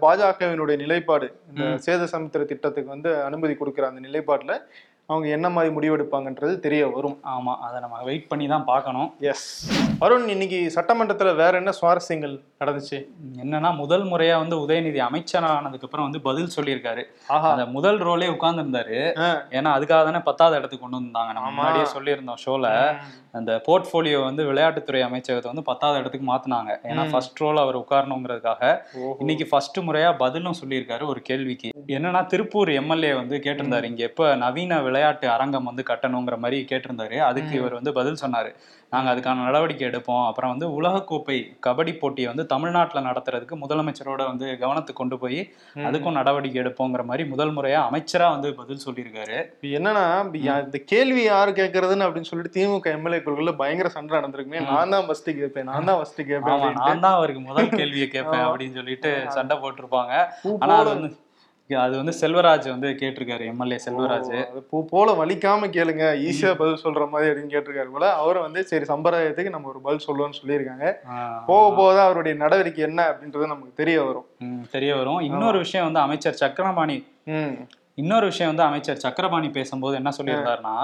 பாஜகவினுடைய 0.04 0.78
நிலைப்பாடு 0.84 1.28
இந்த. 1.50 1.64
சேத 1.86 2.04
சமுத்திர 2.16 2.44
திட்டத்துக்கு 2.52 2.94
வந்து 2.96 3.12
அனுமதி 3.28 3.56
கொடுக்கிற 3.60 3.86
அந்த 3.92 4.02
நிலைப்பாட்டுல 4.08 4.54
அவங்க 5.08 5.28
என்ன 5.28 5.50
மாதிரி 5.50 5.74
முடிவெடுப்பாங்கன்றது 5.74 6.58
தெரிய 6.58 6.88
வரும். 6.88 7.18
ஆமா 7.24 7.56
அதை 7.56 7.80
நம்ம 7.80 8.02
வெயிட் 8.02 8.28
பண்ணி 8.28 8.48
தான் 8.48 8.64
பார்க்கணும். 8.64 9.14
எஸ் 9.20 9.44
அருண் 9.98 10.28
இன்னைக்கு 10.28 10.72
சட்டமன்றத்துல 10.74 11.34
வேற 11.36 11.56
என்ன 11.56 11.70
சுவாரஸ்யங்கள் 11.80 12.40
நடந்துச்சு? 12.60 13.08
என்னன்னா 13.36 13.76
முதல் 13.76 14.04
முறையா 14.04 14.36
வந்து 14.36 14.56
உதயநிதி 14.56 14.98
அப்புறம் 15.82 16.04
வந்து 16.04 16.20
பதில் 16.20 16.50
சொல்லியிருக்காரு. 16.56 17.02
ஆஹா. 17.28 17.50
அந்த 17.50 17.66
முதல் 17.66 17.98
ரோலே 17.98 18.28
உட்கார்ந்து 18.28 18.62
இருந்தாரு 18.62 19.18
ஆ. 19.18 19.46
ஏன்னா 19.50 19.70
அதுக்காக 19.76 20.04
தானே 20.04 20.18
பத்தாவது 20.18 20.58
இடத்துக்கு 20.58 20.88
கொண்டு 20.88 20.96
வந்தாங்க. 20.96 21.32
நம்ம. 21.32 21.50
முன்னாடியே 21.50 21.84
சொல்லியிருந்தோம் 21.84 22.40
ஷோல 22.46 22.66
அந்த 23.32 23.62
போர்ட்ஃபோலியோ 23.66 24.22
வந்து 24.24 24.52
விளையாட்டுத்துறை 24.52 25.00
அமைச்சகத்தை 25.02 25.44
வந்து 25.44 25.62
பத்தாவது 25.62 26.00
இடத்துக்கு 26.00 26.34
மாத்துனாங்க. 26.34 26.78
ஏன்னா. 26.82 27.10
ஃபர்ஸ்ட் 27.10 27.40
ரோல் 27.40 27.56
அவர் 27.56 27.78
உட்காரணுங்கிறதுக்காக. 27.78 28.80
இன்னைக்கு 29.18 29.46
ஃபர்ஸ்ட் 29.50 29.78
முறையா 29.78 30.16
பதிலும் 30.18 30.54
சொல்லியிருக்காரு 30.64 31.06
ஒரு 31.06 31.22
கேள்விக்கு. 31.22 31.70
என்னன்னா 31.86 32.26
திருப்பூர் 32.26 32.68
எம்எல்ஏ 32.68 33.14
வந்து 33.14 33.36
கேட்டிருந்தாரு. 33.36 33.82
இங்க 33.82 34.02
எப்ப 34.02 34.34
நவீன 34.36 34.82
விளையாட்டு 34.96 35.26
அரங்கம் 35.32 35.68
வந்து 35.68 35.82
கட்டணுங்கிற 35.88 36.36
மாதிரி 36.42 36.58
கேட்டிருந்தாரு 36.68 37.16
அதுக்கு. 37.28 37.52
இவர் 37.58 37.78
வந்து 37.78 37.92
பதில் 37.96 38.22
சொன்னாரு 38.22 38.50
நாங்க 38.92 39.08
அதுக்கான 39.12 39.44
நடவடிக்கை 39.46 39.84
எடுப்போம் 39.88 40.24
அப்புறம் 40.26 40.52
வந்து 40.52 40.66
உலகக்கோப்பை 40.76 41.36
கபடி 41.66 41.92
போட்டியை 42.00 42.28
வந்து 42.30 42.44
தமிழ்நாட்டுல 42.52 43.00
நடத்துறதுக்கு 43.08 43.56
முதலமைச்சரோட 43.62 44.22
வந்து 44.28 44.46
கவனத்துக்கு 44.62 45.00
கொண்டு 45.00 45.16
போய். 45.22 45.40
அதுக்கும் 45.88 46.16
நடவடிக்கை 46.18 46.58
எடுப்போங்கிற 46.62 47.04
மாதிரி 47.10 47.24
முதல் 47.32 47.52
முறையா 47.56 47.80
அமைச்சரா 47.88 48.28
வந்து 48.34 48.50
பதில் 48.60 48.84
சொல்லியிருக்காரு 48.84 49.38
என்னன்னா 49.78 50.04
இந்த 50.64 50.80
கேள்வி 50.92 51.24
யாரு 51.24 51.52
கேட்கறதுன்னு 51.60 52.06
அப்படின்னு 52.06 52.30
சொல்லிட்டு 52.30 52.54
திமுக 52.56 52.94
எம்எல்ஏக்குள்ள 52.96 53.54
பயங்கர 53.62 53.90
சண்டை 53.96 54.14
நடந்திருக்குமே 54.18 54.62
நான் 54.70 54.94
தான் 54.96 55.06
ஃபர்ஸ்ட் 55.08 55.30
கேட்பேன் 55.40 55.70
நான் 55.72 55.88
தான் 55.90 56.00
ஃபர்ஸ்ட் 56.00 56.22
கேட்பேன். 56.32 56.64
நான் 56.82 57.04
தான் 57.06 57.18
அவருக்கு 57.18 57.42
முதல் 57.50 57.76
கேள்வியை 57.80 58.08
கேட்பேன். 58.08 58.46
அப்படின்னு 58.48 58.78
சொல்லிட்டு 58.80 59.12
சண்டை 59.38 59.56
போட்டிருப்பாங்க 59.64 60.12
ஆனா 60.62 60.74
அது 60.82 60.90
வந்து 60.94 61.10
அது 61.84 61.94
வந்து 61.96 62.12
செல்வராஜ் 62.20 62.66
வந்து 62.72 62.88
கேட்டிருக்காரு 63.00 63.44
எம்எல்ஏ 63.52 63.78
செல்வராஜ். 63.84 64.60
பூ 64.70 64.78
போல 64.90 65.12
வலிக்காம 65.20 65.68
கேளுங்க. 65.76 66.04
ஈஸியா 66.26 66.50
பதில் 66.60 66.82
சொல்ற 66.84 67.08
மாதிரி 67.12 67.30
அப்படின்னு 67.30 67.52
கேட்டிருக்காரு 67.54 67.90
போல. 67.94 68.12
அவரும் 68.20 68.44
வந்து 68.46 68.62
சரி 68.70 68.84
சம்பிரதாயத்துக்கு 68.92 69.54
நம்ம 69.54 69.70
ஒரு 69.72 69.80
பதில் 69.86 70.06
சொல்லுவோம்னு 70.06 70.38
சொல்லியிருக்காங்க. 70.40 70.86
போக 71.50 71.64
போக 71.80 71.96
அவருடைய 72.04 72.34
நடவடிக்கை 72.42 72.84
என்ன 72.88 73.02
அப்படின்றது 73.10 73.52
நமக்கு 73.52 73.78
தெரிய 73.82 73.98
வரும். 74.02 74.28
தெரிய 74.70 74.92
வரும். 75.00 75.20
இன்னொரு 75.28 75.58
விஷயம் 75.64 75.86
வந்து 75.88 76.04
அமைச்சர் 76.06 76.40
சக்கரபாணி. 76.42 76.98
இன்னொரு 78.02 78.26
விஷயம் 78.32 78.52
வந்து 78.52 78.68
அமைச்சர் 78.68 79.04
சக்கரபாணி 79.04 79.48
பேசும்போது 79.50 79.94
என்ன 80.02 80.10
சொல்லியிருந்தாருன்னா 80.18 80.76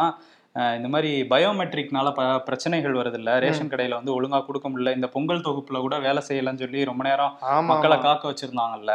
இந்த 0.76 0.88
மாதிரி 0.92 1.10
பயோமெட்ரிக்னால 1.32 2.08
ப 2.16 2.22
பிரச்சனைகள் 2.46 2.96
வருது 3.00 3.18
இல்ல 3.20 3.38
ரேஷன் 3.44 3.70
கடையில 3.72 3.98
வந்து 3.98 4.14
ஒழுங்கா 4.16 4.40
கொடுக்க 4.46 4.66
முடியல. 4.68 4.94
இந்த 4.98 5.08
பொங்கல் 5.14 5.46
தொகுப்புல 5.46 5.78
கூட 5.84 5.98
வேலை 6.06 6.22
செய்யலன்னு 6.28 6.62
சொல்லி 6.64 6.80
ரொம்ப 6.90 7.02
நேரம் 7.08 7.36
மக்களை. 7.70 7.98
காக்க 7.98 8.32
வச்சிருந்தாங்கல்ல. 8.32 8.94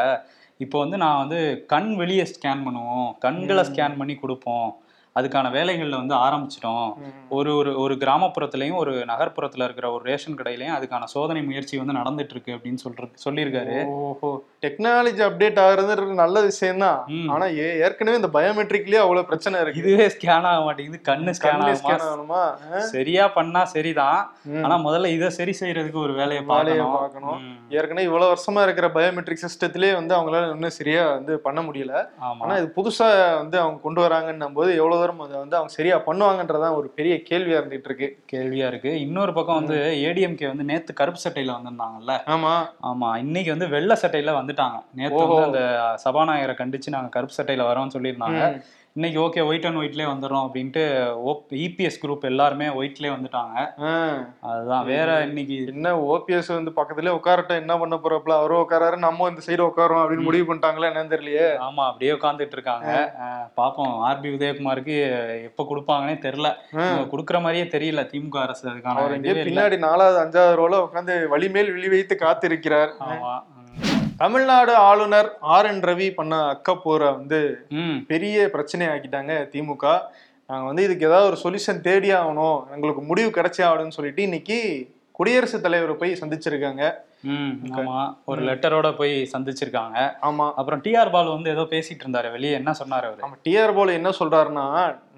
இப்போ 0.63 0.77
வந்து 0.83 0.97
நான் 0.97 1.21
வந்து 1.23 1.39
கண் 1.67 1.89
வெளியே 1.95 2.23
ஸ்கேன் 2.33 2.63
பண்ணுவோம். 2.67 3.09
கண்களை 3.25 3.63
ஸ்கேன் 3.63 3.97
பண்ணி 3.97 4.15
கொடுப்போம். 4.15 4.69
அதுக்கான 5.17 5.49
வேலைகள்ல 5.49 5.95
வந்து 5.95 6.15
ஆரம்பிச்சிட்டோம். 6.15 6.93
ஒரு 7.29 7.55
ஒரு 7.55 7.79
ஒரு 7.79 7.93
கிராமப்புறத்துலயும் 7.93 8.75
ஒரு 8.75 8.91
நகர்ப்புறத்துல 8.91 9.63
இருக்கிற 9.63 9.91
ஒரு 9.91 10.03
ரேஷன் 10.03 10.35
கடையிலயும் 10.35 10.75
அதுக்கான 10.79 11.03
சோதனை 11.03 11.43
முயற்சி 11.43 11.77
வந்து 11.77 11.93
நடந்துட்டு 11.93 12.29
இருக்கு 12.29 12.51
அப்படின்னு 12.51 12.77
சொல்ற 12.89 13.13
சொல்லியிருக்காரு. 13.29 13.85
ஓஹோ. 13.85 14.43
டெக்னாலஜி 14.61 15.21
அப்டேட் 15.21 15.59
ஆகுறது 15.59 16.13
நல்ல 16.13 16.41
விஷயம் 16.41 16.77
தான். 16.77 17.05
ஆனா 17.29 17.45
ஏ- 17.45 17.79
ஏற்கனவே 17.79 18.15
இந்த 18.15 18.27
பயோமெட்ரிக்லயே 18.33 18.95
அவ்வளவு 18.95 19.25
பிரச்சனை 19.25 19.61
இருக்கு. 19.61 19.79
இதுவே 19.79 20.07
ஸ்கேன் 20.07 20.41
ஆக 20.41 20.63
மாட்டேங்குது. 20.63 21.11
கண்ணு 21.11 21.33
ஸ்கேன் 21.43 21.65
ஆகணுமா? 21.83 22.55
சரியா 22.77 23.27
பண்ணா 23.27 23.63
சரிதான். 23.63 24.31
ஆனா 24.63 24.75
முதல்ல 24.77 25.05
இதை 25.05 25.29
சரி 25.29 25.57
செய்யறதுக்கு 25.59 26.03
ஒரு 26.03 26.13
வேலையை 26.13 26.43
பார்க்கணும். 26.43 27.55
ஏற்கனவே 27.69 28.03
இவ்வளவு 28.03 28.35
வருஷமா 28.35 28.63
இருக்கிற 28.63 28.87
பயோமெட்ரிக் 28.87 29.45
சிஸ்டத்திலே 29.47 29.93
வந்து 29.93 30.15
அவங்களால 30.15 30.51
இன்னும் 30.51 30.69
சரியா 30.69 31.11
வந்து 31.11 31.39
பண்ண 31.39 31.61
முடியல. 31.61 32.07
ஆனா 32.39 32.55
இது 32.55 32.73
புதுசா 32.75 33.35
வந்து 33.35 33.59
அவங்க 33.59 33.79
கொண்டு 33.81 34.01
வராங்கன்னும் 34.01 34.53
போது 34.53 34.75
எவ்வளவு 34.75 35.06
தூரம் 35.07 35.25
அதை 35.25 35.37
வந்து 35.37 35.55
அவங்க 35.55 35.73
சரியா 35.73 35.97
பண்ணுவாங்கன்றதான் 35.97 36.75
ஒரு 36.75 36.87
பெரிய 36.87 37.15
கேள்வியா 37.15 37.61
இருந்துட்டு 37.61 37.81
இருக்கு. 37.83 38.23
கேள்வியா 38.31 38.67
இருக்கு. 38.67 38.99
இன்னொரு 38.99 39.33
பக்கம் 39.33 39.55
வந்து 39.55 39.75
ஏடிஎம்கே 39.75 40.47
வந்து 40.47 40.63
நேத்து 40.63 40.93
கருப்பு 40.93 41.19
சட்டையில 41.29 41.53
வந்திருந்தாங்கல்ல? 41.53 42.17
ஆமா. 42.25 42.65
ஆமா. 42.83 43.17
இன்னைக்கு 43.17 43.51
வந்து 43.51 43.67
வெள்ளை 43.67 43.97
சட்டையில 44.01 44.31
வந்துட்டாங்க. 44.33 44.83
நேத்து 44.93 45.27
வந்து. 45.27 45.67
அந்த 45.67 45.95
சபாநாயகரை 46.03 46.55
கண்டிச்சு 46.55 46.89
நாங்க 46.89 47.07
கருப்பு 47.07 47.43
சட்டையில 47.43 47.65
வரோம்னு 47.65 47.91
சொல்லியிருந்தாங்க. 47.97 48.61
இன்னைக்கு 48.97 49.19
ஓகே 49.21 49.41
ஒயிட் 49.47 49.65
அண்ட் 49.65 49.79
ஒயிட்லயே 49.79 50.05
வந்துடுறோம் 50.11 50.45
அப்படின்ட்டு 50.45 50.83
இபிஎஸ் 51.65 51.97
குரூப் 52.03 52.23
எல்லாருமே 52.29 52.67
ஒயிட்லயே 52.79 53.09
வந்துட்டாங்க. 53.15 53.55
அதுதான் 54.51 54.85
வேற 54.85 55.09
இன்னைக்கு 55.27 55.57
என்ன 55.65 55.91
ஓபிஎஸ் 56.13 56.49
வந்து 56.53 56.71
பக்கத்துலயே 56.77 57.11
உட்காரட்டும் 57.17 57.59
என்ன 57.63 57.73
பண்ண 57.81 57.95
போறப்பல? 58.03 58.35
அவரும் 58.37 58.61
உட்காராரு 58.63 58.97
நம்ம 59.03 59.27
இந்த 59.31 59.41
சைடு 59.47 59.63
உட்காரோம் 59.67 60.01
அப்படின்னு 60.03 60.27
முடிவு 60.29 60.47
பண்ணிட்டாங்களா 60.49 60.89
என்னன்னு 60.91 61.13
தெரியலையே. 61.13 61.49
ஆமா 61.67 61.83
அப்படியே 61.89 62.11
உட்காந்துட்டு 62.11 62.57
இருக்காங்க. 62.57 62.95
பாப்போம் 63.61 63.93
ஆர்பி 64.07 64.31
உதயகுமாருக்கு 64.37 64.95
எப்ப 65.49 65.67
கொடுப்பாங்கன்னே 65.71 66.15
தெரியல. 66.25 66.51
கொடுக்குற 67.13 67.41
மாதிரியே 67.45 67.67
தெரியல 67.75 68.03
திமுக 68.13 68.41
அரசு 68.45 68.65
அதுக்கான. 68.71 69.05
பின்னாடி 69.49 69.79
நாலாவது 69.85 70.19
அஞ்சாவது 70.23 70.59
ரோல 70.61 70.81
உட்காந்து 70.87 71.19
வலிமேல் 71.35 71.71
விழி 71.77 71.91
வைத்து 71.95 72.17
காத்திருக்கிறார். 72.25 72.93
ஆமா. 73.09 73.35
தமிழ்நாடு 74.21 74.73
ஆளுநர் 74.89 75.27
ஆர் 75.55 75.67
என் 75.69 75.81
ரவி 75.87 76.05
பண்ண 76.13 76.35
அக்கப்போரை 76.53 77.09
வந்து 77.17 77.39
பெரிய 78.07 78.35
பிரச்சனை 78.53 78.85
ஆக்கிட்டாங்க 78.87 79.33
திமுக. 79.53 79.85
நாங்க 80.49 80.65
வந்து 80.69 80.83
இதுக்கு 80.87 81.07
ஏதாவது 81.09 81.27
ஒரு 81.31 81.37
சொல்யூஷன் 81.43 81.81
தேடி 81.87 82.09
ஆகணும். 82.11 82.57
எங்களுக்கு 82.75 83.01
முடிவு 83.09 83.29
கிடைச்சே 83.29 83.63
ஆகணும்னு 83.69 83.97
சொல்லிட்டு 83.97 84.21
இன்னைக்கு 84.21 84.57
குடியரசுத் 85.11 85.65
தலைவரை 85.65 85.95
போய் 85.95 86.17
சந்திச்சிருக்காங்க. 86.21 86.83
ஆமா. 87.77 87.97
ஒரு 88.25 88.41
லெட்டரோட 88.41 88.95
போய் 88.95 89.27
சந்திச்சிருக்காங்க. 89.33 89.97
ஆமா. 90.21 90.53
அப்புறம் 90.55 90.81
டிஆர் 90.81 91.11
பாலு 91.11 91.29
வந்து 91.31 91.49
ஏதோ 91.49 91.61
பேசிட்டு 91.71 92.03
இருந்தாரு 92.05 92.31
வெளியே 92.31 92.53
என்ன 92.53 92.71
சொன்னாரு 92.79 93.05
அவரு? 93.05 93.21
டிஆர் 93.45 93.73
போல 93.73 93.93
என்ன 93.93 94.09
சொல்றாருன்னா 94.19 94.65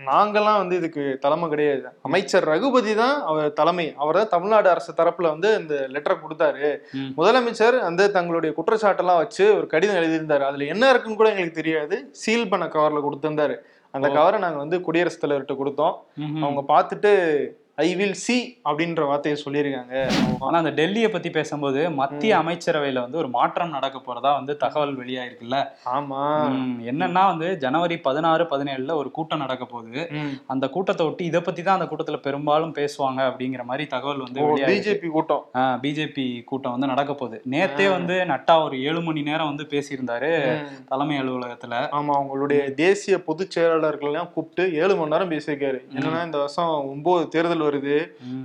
நாங்கெல்லாம் 0.08 0.58
வந்து 0.58 0.76
இதுக்கு 0.76 1.18
தலைமை 1.22 1.50
கிடையாது. 1.50 1.82
அமைச்சர் 2.02 2.46
ரகுபதி 2.46 2.94
தான் 2.96 3.24
அவர் 3.24 3.54
தலைமை. 3.54 3.94
அவர் 3.98 4.16
தான் 4.16 4.28
தமிழ்நாடு 4.28 4.70
அரசு 4.70 4.94
தரப்புல 4.98 5.30
வந்து 5.30 5.60
இந்த 5.60 5.88
லெட்டர் 5.88 6.24
கொடுத்தாரு. 6.24 6.68
முதலமைச்சர் 7.18 7.78
வந்து 7.80 8.12
தங்களுடைய 8.12 8.54
குற்றச்சாட்டெல்லாம் 8.54 9.18
வச்சு 9.18 9.56
ஒரு 9.58 9.68
கடிதம் 9.68 9.96
எழுதியிருந்தாரு. 9.96 10.42
அதுல 10.42 10.66
என்ன 10.66 10.90
இருக்குன்னு 10.90 11.18
கூட 11.18 11.30
எங்களுக்கு 11.30 11.62
தெரியாது. 11.62 11.98
சீல் 12.14 12.50
பண்ண 12.50 12.66
கவர்ல 12.68 13.02
கொடுத்திருந்தாரு. 13.02 13.58
அந்த 13.94 14.08
கவரை 14.10 14.40
நாங்க 14.40 14.58
வந்து 14.58 14.82
குடியரசுத் 14.82 15.24
தலைவர்கிட்ட 15.24 15.56
கொடுத்தோம். 15.58 15.96
அவங்க 16.44 16.62
பார்த்துட்டு 16.74 17.12
ஐ 17.84 17.90
வில் 17.96 18.16
சி 18.24 18.36
அப்படின்ற 18.70 19.02
வார்த்தையை 19.10 19.36
சொல்லியிருக்காங்க. 19.44 19.96
ஆனா 20.46 20.56
அந்த 20.62 20.72
டெல்லியை 20.80 21.10
பத்தி 21.12 21.30
பேசும்போது 21.30 21.82
மத்திய 22.00 22.32
அமைச்சரவையில 22.40 23.04
வந்து 23.06 23.18
ஒரு 23.18 23.30
மாற்றம் 23.36 23.74
நடக்க 23.76 23.98
போறதா 24.08 24.32
வந்து 24.40 24.54
தகவல் 24.58 24.94
வெளியாயிருக்குல்ல? 25.02 25.58
ஆமா. 25.98 26.22
ம், 26.56 26.74
என்னன்னா 26.92 27.24
வந்து 27.32 27.50
ஜனவரி 27.58 27.98
பதினாறு 28.08 28.46
பதினேழுல 28.54 28.96
ஒரு 29.02 29.12
கூட்டம் 29.12 29.44
நடக்க 29.46 29.66
போகுது. 29.66 30.02
அந்த 30.48 30.68
கூட்டத்தை 30.70 31.06
ஒட்டி 31.06 31.26
இதை 31.26 31.42
பத்தி 31.42 31.64
தான் 31.64 31.78
அந்த 31.80 31.88
கூட்டத்துல 31.92 32.20
பெரும்பாலும் 32.28 32.74
பேசுவாங்க 32.80 33.22
அப்படிங்கிற 33.30 33.64
மாதிரி 33.64 33.86
தகவல் 33.88 34.24
வந்து 34.26 34.42
பிஜேபி 34.70 35.10
கூட்டம். 35.16 35.46
பிஜேபி 35.86 36.26
கூட்டம் 36.44 36.76
வந்து 36.76 36.92
நடக்க 36.94 37.14
போகுது. 37.14 37.40
நேத்தே 37.56 37.88
வந்து 37.98 38.18
நட்டா 38.34 38.58
ஒரு 38.66 38.76
ஏழு 38.90 39.02
மணி 39.02 39.24
நேரம் 39.30 39.52
வந்து 39.52 39.68
பேசியிருந்தாரு. 39.76 40.34
தலைமை 40.92 41.18
அலுவலகத்துல. 41.22 41.74
ஆமா 42.00 42.14
அவங்களுடைய 42.20 42.62
தேசிய 42.84 43.16
பொதுச் 43.30 43.56
செயலாளர்கள் 43.58 44.12
எல்லாம் 44.12 44.32
கூப்பிட்டு 44.36 44.66
ஏழு 44.82 44.94
மணி 44.96 45.14
நேரம் 45.16 45.34
பேசியிருக்காரு. 45.36 45.82
என்னன்னா 45.96 46.22
இந்த 46.30 46.38
வருஷம் 46.44 46.74
ஒன்பது 46.94 47.28
தேர்தல் 47.36 47.68
வருது. 47.70 47.98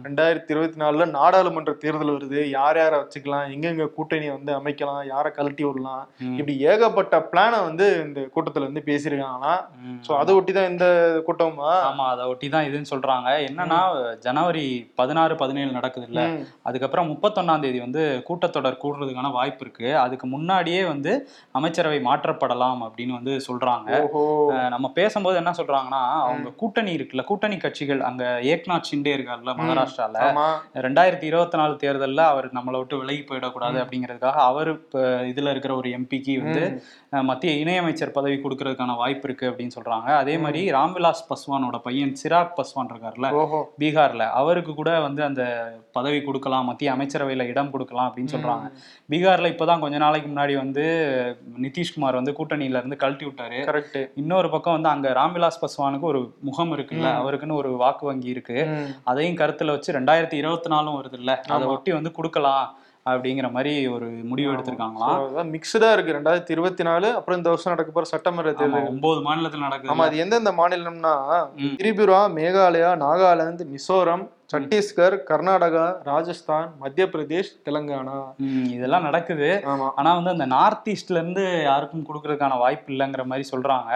ரெண்டாயிரத்தி 0.07 0.53
இருபத்தி 0.55 0.79
நாலுல 0.85 1.05
நாடாளுமன்ற 1.19 1.73
தேர்தல் 1.85 2.15
வருது. 2.17 2.41
யார் 2.57 2.79
யாரை 2.83 2.97
வச்சுக்கலாம்? 3.03 3.47
எங்கெங்க 3.55 3.87
கூட்டணியை 3.97 4.33
வந்து 4.37 4.53
அமைக்கலாம்? 4.59 5.03
யாரை 5.13 5.31
கழட்டி 5.39 5.65
விடலாம்? 5.69 6.03
இப்படி 6.39 6.55
ஏகப்பட்ட 6.71 7.19
பிளானை 7.33 7.59
வந்து 7.69 7.87
இந்த 8.07 8.21
கூட்டத்துல 8.35 8.69
வந்து 8.69 8.83
பேசியிருக்காங்களாம் 8.89 9.63
ம். 9.87 9.99
சோ 10.07 10.13
அதை 10.23 10.35
ஒட்டி 10.39 10.53
தான் 10.59 10.71
இந்த 10.73 10.87
கூட்டமா? 11.29 11.71
ஆமா 11.91 12.07
அதை 12.15 12.25
ஒட்டி 12.33 12.49
தான் 12.55 12.67
இதுன்னு 12.69 12.93
சொல்றாங்க. 12.93 13.29
என்னன்னா 13.49 13.81
ஜனவரி 14.27 14.65
பதினாறு 15.01 15.35
பதினேழு 15.43 15.71
நடக்குது 15.79 16.09
இல்ல. 16.11 16.23
அதுக்கப்புறம் 16.69 17.11
முப்பத்தொன்னாம் 17.13 17.65
தேதி 17.65 17.81
வந்து 17.87 18.03
கூட்டத்தொடர் 18.29 18.81
கூடுறதுக்கான 18.85 19.33
வாய்ப்பு 19.39 19.63
இருக்கு. 19.67 19.89
அதுக்கு 20.05 20.27
முன்னாடியே 20.35 20.83
வந்து 20.93 21.13
அமைச்சரவை 21.59 22.01
மாற்றப்படலாம் 22.09 22.81
அப்படின்னு 22.87 23.19
வந்து 23.19 23.35
சொல்றாங்க. 23.49 23.91
நம்ம 24.75 24.87
பேசும்போது 24.99 25.37
என்ன 25.43 25.53
சொல்றாங்கன்னா 25.59 26.03
அவங்க 26.27 26.49
கூட்டணி 26.63 26.93
இருக்குல்ல 26.97 27.25
கூட்டணி 27.31 27.57
கட்சிகள் 27.65 28.01
அங்க 28.09 28.25
ஏக்நாத் 28.53 28.89
ஷிண்டே 29.05 29.15
இருக்கார்ல 29.17 29.53
மகாராஷ்டிரால. 29.61 30.19
ரெண்டாயிரத்தி 30.87 31.27
இருபத்தி 31.31 31.57
நாலு 31.61 31.75
தேர்தல்ல 31.85 32.23
அவர் 32.33 32.47
நம்மளை 32.57 32.79
விட்டு 32.81 32.97
விலகி 33.01 33.23
போயிடக்கூடாது 33.31 33.79
அப்படிங்கிறதுக்காக 33.83 34.41
அவர் 34.51 34.71
இப்ப 34.75 35.03
இதுல 35.33 35.53
இருக்கிற 35.55 35.73
ஒரு 35.81 35.89
எம்பிக்கு 35.99 36.35
வந்து 36.45 36.65
மத்திய 37.31 37.53
இணையமைச்சர் 37.65 38.15
பதவி 38.19 38.37
கொடுக்கறதுக்கான 38.45 38.97
வாய்ப்பு 39.03 39.27
இருக்கு 39.29 39.47
அப்படின்னு 39.51 39.77
சொல்றாங்க. 39.79 40.09
அதே 40.23 40.35
மாதிரி 40.45 40.61
ராம்விலாஸ் 40.79 41.25
பஸ்வானோட 41.31 41.77
பையன் 41.89 42.15
சிராக் 42.23 42.57
பஸ்வான் 42.59 42.91
இருக்கார்ல 42.93 43.29
பீகார்ல. 43.83 44.25
அவருக்கு 44.41 44.73
கூட 44.81 44.91
வந்து 45.07 45.23
அந்த 45.29 45.43
பதவி 45.99 46.21
கொடுக்கலாம் 46.29 46.69
மத்திய 46.71 46.93
அமைச்சரவையில 46.95 47.47
இடம் 47.53 47.73
கொடுக்கலாம் 47.75 48.09
அப்படின்னு 48.09 48.35
சொல்றாங்க. 48.35 48.67
பீகார்ல 49.13 49.53
இப்பதான் 49.55 49.83
கொஞ்ச 49.85 49.97
நாளைக்கு 50.05 50.29
முன்னாடி 50.31 50.55
வந்து 50.63 50.85
நிதிஷ்குமார் 51.67 52.19
வந்து 52.21 52.35
கூட்டணியில 52.39 52.81
இருந்து 52.81 53.01
கழட்டி 53.03 53.25
விட்டாரு. 53.27 53.61
கரெக்ட் 53.71 54.01
இன்னொரு 54.23 54.49
பக்கம் 54.55 54.77
வந்து 54.77 54.93
அங்க 54.95 55.09
ராம்விலாஸ் 55.21 55.63
பஸ்வானுக்கு 55.65 56.09
ஒரு 56.13 56.23
முகம் 56.49 56.73
இருக்குல்ல 56.77 57.09
அவருக்குன்னு 57.21 57.61
ஒரு 57.63 57.73
வாக்கு 57.83 58.05
வங்கி 58.07 58.29
இருக்கு. 58.35 58.59
அதையும் 59.05 59.39
கருத்துல 59.39 59.75
வச்சு 59.75 59.93
ரெண்டாயிரத்தி 59.93 60.37
இருபத்தி 60.37 60.69
நாலும் 60.69 60.99
வருது 60.99 61.19
இல்ல 61.21 61.35
அதை 61.49 61.69
ஒட்டி 61.75 61.93
வந்து 61.93 62.13
கொடுக்கலாம் 62.13 62.65
அப்படிங்கிற 63.07 63.49
மாதிரி 63.53 63.73
ஒரு 63.89 64.07
முடிவு 64.25 64.53
எடுத்திருக்காங்களாம் 64.53 65.51
மிக்சடா 65.51 65.89
இருக்கு. 65.93 66.15
ரெண்டாயிரத்தி 66.17 66.53
இருபத்தி 66.53 66.83
நாலு 66.83 67.09
அப்புறம் 67.15 67.39
இந்த 67.39 67.51
வருஷம் 67.51 67.73
நடக்க 67.73 67.91
போற 67.91 68.07
சட்டமன்ற 68.13 68.53
தேர்தல் 68.53 68.89
ஒன்பது 68.91 69.21
மாநிலத்தில் 69.21 69.67
நடக்குது 69.67 69.93
ஆமா 69.93 70.07
அது 70.07 70.23
எந்தெந்த 70.23 70.53
மாநிலம்னா. 70.61 71.13
திரிபுரா 71.77 72.21
மேகாலயா 72.37 72.93
நாகாலாந்து 73.03 73.67
மிசோரம் 73.75 74.25
சத்தீஸ்கர் 74.53 75.15
கர்நாடகா 75.29 75.85
ராஜஸ்தான் 76.09 76.67
மத்திய 76.81 77.05
பிரதேஷ் 77.13 77.51
தெலுங்கானா 77.67 78.17
இதெல்லாம் 78.75 79.07
நடக்குது. 79.09 79.49
ஆனா 80.01 80.11
வந்து 80.19 80.33
அந்த 80.35 80.47
நார்த் 80.55 80.91
ஈஸ்ட்ல 80.93 81.19
இருந்து 81.21 81.45
யாருக்கும் 81.69 82.05
கொடுக்கறதுக்கான 82.09 82.59
வாய்ப்பு 82.65 82.93
இல்லைங்கிற 82.95 83.25
மாதிரி 83.31 83.47
சொல்றாங்க. 83.53 83.91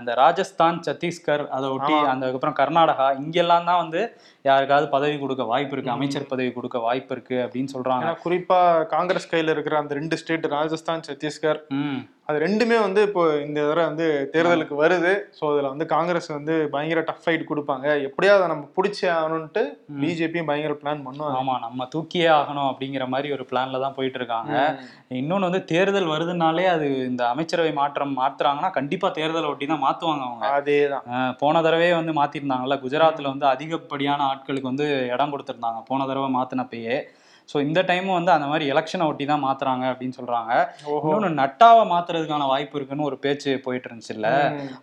இந்த 0.00 0.14
ராஜஸ்தான் 0.22 0.78
சத்தீஸ்கர் 0.88 1.44
அதை 1.58 1.68
ஒட்டி 1.76 1.94
அதுக்கப்புறம் 2.14 2.58
கர்நாடகா 2.62 3.08
இங்கெல்லாம் 3.22 3.68
தான் 3.70 3.82
வந்து 3.84 4.02
யாருக்காவது 4.50 4.88
பதவி 4.96 5.16
கொடுக்க 5.24 5.44
வாய்ப்பு 5.52 5.74
இருக்கு. 5.76 5.94
அமைச்சர் 5.96 6.30
பதவி 6.32 6.50
கொடுக்க 6.58 6.78
வாய்ப்பு 6.88 7.14
இருக்கு 7.16 7.38
அப்படின்னு 7.46 7.74
சொல்றாங்க. 7.76 8.16
குறிப்பா 8.26 8.60
காங்கிரஸ் 8.96 9.32
கையில 9.32 9.56
இருக்கிற 9.56 9.76
அந்த 9.82 9.94
ரெண்டு 10.00 10.18
ஸ்டேட் 10.22 10.52
ராஜஸ்தான் 10.58 11.06
சத்தீஸ்கர் 11.10 11.60
அது 12.28 12.38
ரெண்டுமே 12.44 12.76
வந்து 12.80 13.00
இப்போ 13.02 13.22
இந்த 13.40 13.60
தடவை 13.60 13.84
வந்து 13.84 14.06
தேர்தலுக்கு 14.32 14.76
வருது. 14.80 15.10
ஸோ 15.30 15.42
அதுல 15.50 15.68
வந்து 15.68 15.86
காங்கிரஸ் 15.86 16.28
வந்து 16.28 16.68
பயங்கர 16.72 17.00
டஃப் 17.00 17.22
ஃபைட் 17.24 17.44
கொடுப்பாங்க. 17.50 17.86
எப்படியாவது 18.08 18.40
அதை 18.40 18.48
நம்ம 18.54 18.68
பிடிச்சே 18.76 19.08
ஆகணும்ட்டு 19.16 19.62
பிஜேபியும் 20.00 20.48
பயங்கர 20.48 20.74
பிளான் 20.74 21.04
பண்ணுவாங்க 21.06 21.36
ஆமா 21.40 21.54
நம்ம 21.58 21.86
தூக்கியே 21.86 22.26
ஆகணும் 22.38 22.68
அப்படிங்கிற 22.70 23.06
மாதிரி 23.08 23.32
ஒரு 23.32 23.46
பிளான்ல 23.50 23.80
தான் 23.80 23.94
போயிட்டு 23.94 24.18
இருக்காங்க. 24.18 24.54
இன்னொன்னு 25.20 25.48
வந்து 25.50 25.64
தேர்தல் 25.64 26.12
வருதுனாலே 26.14 26.64
அது 26.66 26.88
இந்த 27.04 27.24
அமைச்சரவை 27.28 27.72
மாற்றம் 27.72 28.16
மாத்துறாங்கன்னா 28.18 28.70
கண்டிப்பா 28.70 29.10
தேர்தலை 29.10 29.48
ஒட்டி 29.48 29.66
தான் 29.66 29.84
மாத்துவாங்க 29.84 30.24
அவங்க. 30.26 30.46
அதேதான். 30.58 31.06
அஹ் 31.14 31.34
போன 31.38 31.62
தடவையே 31.62 31.92
வந்து 31.92 32.12
மாத்திருந்தாங்கல்ல 32.12 32.78
குஜராத்ல 32.82 33.28
வந்து 33.28 33.46
அதிகப்படியான 33.46 34.26
ஆட்களுக்கு 34.26 34.62
வந்து 34.62 34.88
இடம் 35.14 35.34
கொடுத்திருந்தாங்க. 35.34 35.80
போன 35.88 36.06
தடவை 36.06 36.30
மாத்தினப்பயே. 36.34 36.96
ஸோ 37.48 37.60
இந்த 37.60 37.82
டைமும் 37.82 38.14
வந்து 38.14 38.32
அந்த 38.32 38.46
மாதிரி 38.46 38.70
எலெக்ஷனை 38.72 39.06
ஒட்டி 39.06 39.24
தான் 39.24 39.44
மாத்துறாங்க 39.44 39.84
அப்படின்னு 39.90 40.16
சொல்றாங்க. 40.18 40.52
ஓஹோ. 40.84 41.08
இன்னொன்னு 41.08 41.28
நட்டாவை 41.34 41.84
மாத்துறதுக்கான 41.92 42.46
வாய்ப்பு 42.46 42.76
இருக்குன்னு 42.78 43.02
ஒரு 43.02 43.18
பேச்சு 43.18 43.60
போயிட்டு 43.64 43.88
இருந்துச்சு 43.88 44.14
இல்ல. 44.14 44.28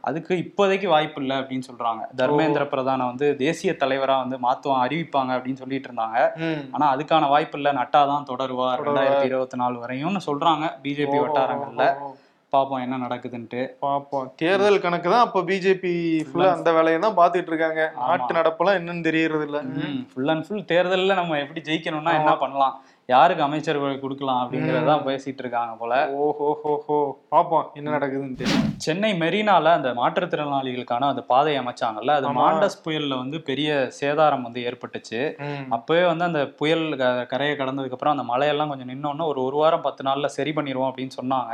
அதுக்கு 0.02 0.34
இப்போதைக்கு 0.44 0.88
வாய்ப்பு 0.88 1.22
இல்லை 1.22 1.38
அப்படின்னு 1.38 1.68
சொல்றாங்க. 1.70 2.02
தர்மேந்திர 2.16 2.66
பிரதான 2.66 3.06
வந்து 3.06 3.36
தேசிய 3.36 3.74
தலைவரா 3.74 4.18
வந்து 4.18 4.38
மாத்துவான் 4.40 4.84
அறிவிப்பாங்க 4.86 5.32
அப்படின்னு 5.38 5.56
சொல்லிட்டு 5.56 5.90
இருந்தாங்க. 5.90 6.20
ஆனா 6.76 6.96
அதுக்கான 6.96 7.30
வாய்ப்பு 7.30 7.58
இல்ல. 7.58 7.72
நட்டா 7.74 8.06
தான் 8.06 8.30
தொடருவார். 8.32 8.80
ரெண்டாயிரத்தி 8.88 9.26
இருபத்தி 9.26 9.58
நாலு 9.58 9.80
வரையும்னு 9.86 10.22
சொல்றாங்க. 10.30 10.66
பிஜேபி 10.86 11.18
வட்டாரங்கள்ல. 11.26 11.88
ஓஹோ. 12.54 12.56
பாப்போம் 12.56 12.82
என்ன 12.84 12.96
நடக்குதுன்ட்டு. 13.04 13.62
பாப்போம். 13.84 14.26
தேர்தல் 14.36 14.82
கணக்கு 14.82 15.08
தான் 15.10 15.26
அப்ப 15.26 15.42
பிஜேபி 15.44 15.94
ஃபுல்லா 16.28 16.50
அந்த 16.56 16.70
வேலையை 16.72 16.98
தான் 17.00 17.18
பாத்துட்டு 17.18 17.52
இருக்காங்க. 17.52 17.82
நாட்டு 18.02 18.32
நடப்பெல்லாம் 18.34 18.78
என்னன்னு 18.80 19.04
தெரியறது 19.04 19.46
இல்ல 19.48 19.60
ஃபுல் 20.12 20.32
அண்ட் 20.34 20.46
ஃபுல் 20.48 20.66
தேர்தல்ல 20.72 21.16
நம்ம 21.16 21.40
எப்படி 21.44 21.62
ஜெயிக்கணும்னா 21.62 22.14
என்ன 22.20 22.34
பண்ணலாம்? 22.36 22.76
யாருக்கு 23.10 23.44
அமைச்சர் 23.44 23.80
கொடுக்கலாம் 24.02 24.42
அப்படிங்கறதான் 24.44 25.06
பேசிட்டு 25.08 25.42
இருக்காங்க 25.44 25.74
போல. 25.76 25.94
ஓஹோ 26.26 26.48
ஹோ 26.88 26.98
பாப்போம் 27.32 27.66
என்ன 27.74 27.98
நடக்குதுன்னு 27.98 28.48
சென்னை 28.78 29.10
மெரினால 29.14 29.66
அந்த 29.78 29.90
மாற்றுத்திறனாளிகளுக்கான 29.94 31.10
அந்த 31.10 31.22
பாதை 31.22 31.60
அமைச்சாங்கல்ல 31.60 32.16
அது. 32.18 32.30
மாண்டஸ் 32.34 32.78
புயல்ல 32.86 33.18
வந்து 33.18 33.42
பெரிய 33.42 33.90
சேதாரம் 34.02 34.42
வந்து 34.42 34.62
ஏற்பட்டுச்சு. 34.62 35.22
அப்பவே 35.70 36.06
வந்து 36.06 36.24
அந்த 36.24 36.42
புயல் 36.48 36.86
கரையை 37.28 37.58
கடந்ததுக்கு 37.58 37.98
அப்புறம் 37.98 38.16
அந்த 38.18 38.26
மழையெல்லாம் 38.32 38.68
கொஞ்சம் 38.68 38.92
நின்னோன்னு 38.94 39.26
ஒரு 39.26 39.44
ஒரு 39.44 39.56
வாரம் 39.56 39.82
பத்து 39.82 40.04
நாள்ல 40.04 40.26
சரி 40.26 40.52
பண்ணிடுவோம் 40.52 40.90
அப்படின்னு 40.90 41.18
சொன்னாங்க. 41.22 41.54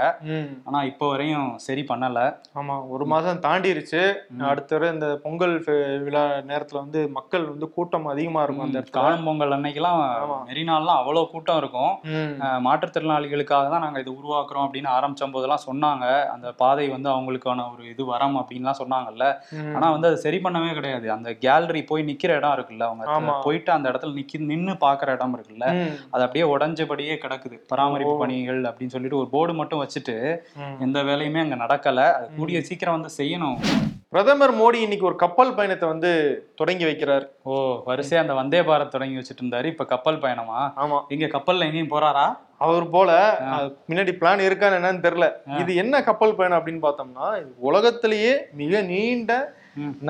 ஆனா 0.65 0.83
இப்போ 0.83 1.09
வரையும் 1.09 1.57
சரி 1.57 1.85
பண்ணல. 1.89 2.19
ஆமா 2.55 2.77
ஒரு 2.87 3.05
மாசம் 3.05 3.43
தாண்டிருச்சு. 3.47 4.03
அடுத்த 4.51 4.91
இந்த 4.93 5.07
பொங்கல் 5.23 5.55
விழா 6.03 6.23
நேரத்துல 6.51 6.81
வந்து 6.83 7.09
மக்கள் 7.09 7.45
வந்து 7.45 7.69
கூட்டம் 7.71 8.05
அதிகமா 8.05 8.43
இருக்கும் 8.43 8.67
அந்த 8.67 8.81
காணும் 8.91 9.23
பொங்கல் 9.23 9.51
அன்னைக்கெல்லாம். 9.51 10.01
மெரினாலாம் 10.49 11.01
அவ்வளவு 11.01 11.29
கூட்டம் 11.39 11.59
இருக்கும் 11.59 11.93
மாற்றுத்திறனாளிகளுக்காக 12.65 13.67
தான் 13.69 13.83
நாங்க 13.83 13.99
இது 13.99 14.11
உருவாக்குறோம் 14.15 14.65
அப்படின்னு 14.65 14.89
ஆரம்பிச்ச 14.93 15.27
போதெல்லாம் 15.33 15.65
சொன்னாங்க 15.65 16.05
அந்த 16.33 16.47
பாதை 16.59 16.85
வந்து 16.93 17.09
அவங்களுக்கான 17.13 17.65
ஒரு 17.71 17.83
இது 17.91 18.03
வரம் 18.09 18.37
அப்படின்லாம் 18.39 18.79
சொன்னாங்கல்ல 18.79 19.25
ம். 19.57 19.73
ஆனா 19.75 19.87
வந்து 19.91 20.09
அது 20.09 20.17
சரி 20.23 20.39
பண்ணவே 20.43 20.71
கிடையாது 20.75 21.07
அந்த 21.13 21.29
கேலரி 21.43 21.81
போய் 21.85 22.07
நிக்கிற 22.09 22.31
இடம் 22.39 22.55
இருக்குல்ல 22.57 22.87
அவங்க. 22.87 23.05
போயிட்டு 23.45 23.71
அந்த 23.73 23.87
இடத்துல 23.91 24.17
நிக்கி 24.17 24.37
நின்னு 24.49 24.73
பாக்குற 24.81 25.15
இடம் 25.15 25.35
இருக்குல்ல. 25.35 25.65
அது 26.13 26.23
அப்படியே 26.25 26.45
உடஞ்சபடியே 26.51 27.15
கிடக்குது 27.19 27.57
பராமரிப்பு. 27.71 28.15
பணிகள் 28.21 28.61
அப்படின்னு 28.69 28.95
சொல்லிட்டு 28.95 29.21
ஒரு 29.21 29.29
போர்டு 29.29 29.55
மட்டும் 29.59 29.83
வச்சுட்டு. 29.83 30.17
எந்த 30.81 30.99
வேலையுமே 31.03 31.41
அங்க 31.41 31.57
நடக்கல 31.63 32.05
அது 32.17 32.27
கூடிய 32.37 32.59
சீக்கிரம் 32.69 32.97
வந்து 32.97 33.11
செய்யணும் 33.17 33.59
பிரதமர் 34.13 34.53
மோடி 34.59 34.77
இன்னைக்கு 34.83 35.05
ஒரு 35.05 35.17
கப்பல் 35.23 35.53
பயணத்தை 35.57 35.87
வந்து 35.89 36.11
தொடங்கி 36.59 36.85
வைக்கிறார். 36.85 37.25
ஓ 37.49 37.55
வரிசையா 37.89 38.21
அந்த 38.21 38.33
வந்தே 38.39 38.61
பாரத் 38.69 38.93
தொடங்கி 38.93 39.17
வச்சுட்டு 39.17 39.43
இருந்தாரு 39.43 39.67
இப்ப 39.73 39.85
கப்பல் 39.91 40.17
பயணமா? 40.23 40.61
ஆமா. 40.83 40.97
இங்க 41.15 41.25
கப்பல்ல 41.33 41.67
எங்கேயும் 41.67 41.91
போறாரா? 41.91 42.25
அவர் 42.65 42.85
போல 42.95 43.09
முன்னாடி 43.89 44.13
பிளான் 44.21 44.41
இருக்கான்னு 44.47 44.79
என்னன்னு 44.79 45.05
தெரியல. 45.05 45.27
இது 45.61 45.71
என்ன 45.83 46.01
கப்பல் 46.09 46.35
பயணம் 46.39 46.59
அப்படின்னு 46.59 46.83
பார்த்தோம்னா 46.85 47.27
உலகத்திலேயே 47.69 48.33
மிக 48.61 48.81
நீண்ட. 48.91 49.33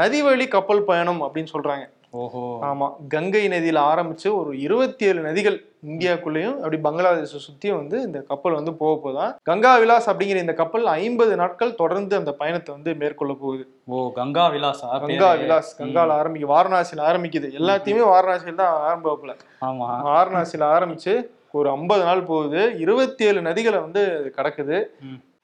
நதிவழி 0.02 0.48
கப்பல் 0.56 0.88
பயணம் 0.90 1.22
அப்படின்னு 1.26 1.54
சொல்றாங்க. 1.56 1.86
ஓஹோ. 2.14 2.44
ஆமா 2.68 2.86
கங்கை 3.08 3.42
நதியில 3.48 3.80
ஆரம்பிச்சு 3.90 4.28
ஒரு 4.36 4.52
இருபத்தி 4.60 5.06
ஏழு 5.06 5.20
நதிகள் 5.24 5.58
இந்தியாக்குள்ளேயும் 5.84 6.56
அப்படி 6.58 6.78
பங்களாதேஷை 6.78 7.40
சுத்தியும் 7.40 7.76
வந்து 7.76 7.98
இந்த 8.02 8.20
கப்பல் 8.22 8.54
வந்து 8.54 8.74
போக 8.76 8.94
போதான் 9.04 9.32
கங்கா 9.44 9.78
விலாஸ் 9.78 10.10
அப்படிங்கிற 10.10 10.36
இந்த 10.36 10.54
கப்பல் 10.54 10.86
ஐம்பது 10.96 11.36
நாட்கள் 11.36 11.76
தொடர்ந்து 11.76 12.16
அந்த 12.16 12.32
பயணத்தை 12.34 12.76
வந்து 12.76 12.94
மேற்கொள்ள 12.96 13.34
போகுது. 13.34 13.64
ஓ 13.88 14.12
கங்கா 14.12 14.46
விலாசா 14.48 14.90
கங்கா? 15.04 15.30
விலாஸ் 15.34 15.72
கங்கால 15.78 16.14
ஆரம்பிக்க 16.14 16.54
வாரணாசியில 16.54 17.06
ஆரம்பிக்குது. 17.10 17.50
எல்லாத்தையுமே 17.60 18.06
வாரணாசியில் 18.14 18.62
தான் 18.64 18.78
ஆரம்பப்புல 18.88 19.36
ஆமா. 19.62 19.90
வாரணாசியில 20.10 20.66
ஆரம்பிச்சு 20.76 21.14
ஒரு 21.52 21.70
ஐம்பது 21.70 22.04
நாள் 22.04 22.24
போகுது. 22.24 22.62
இருபத்தி 22.78 23.24
ஏழு 23.26 23.42
நதிகளை 23.42 23.80
வந்து 23.80 24.02
கடக்குது. 24.38 24.80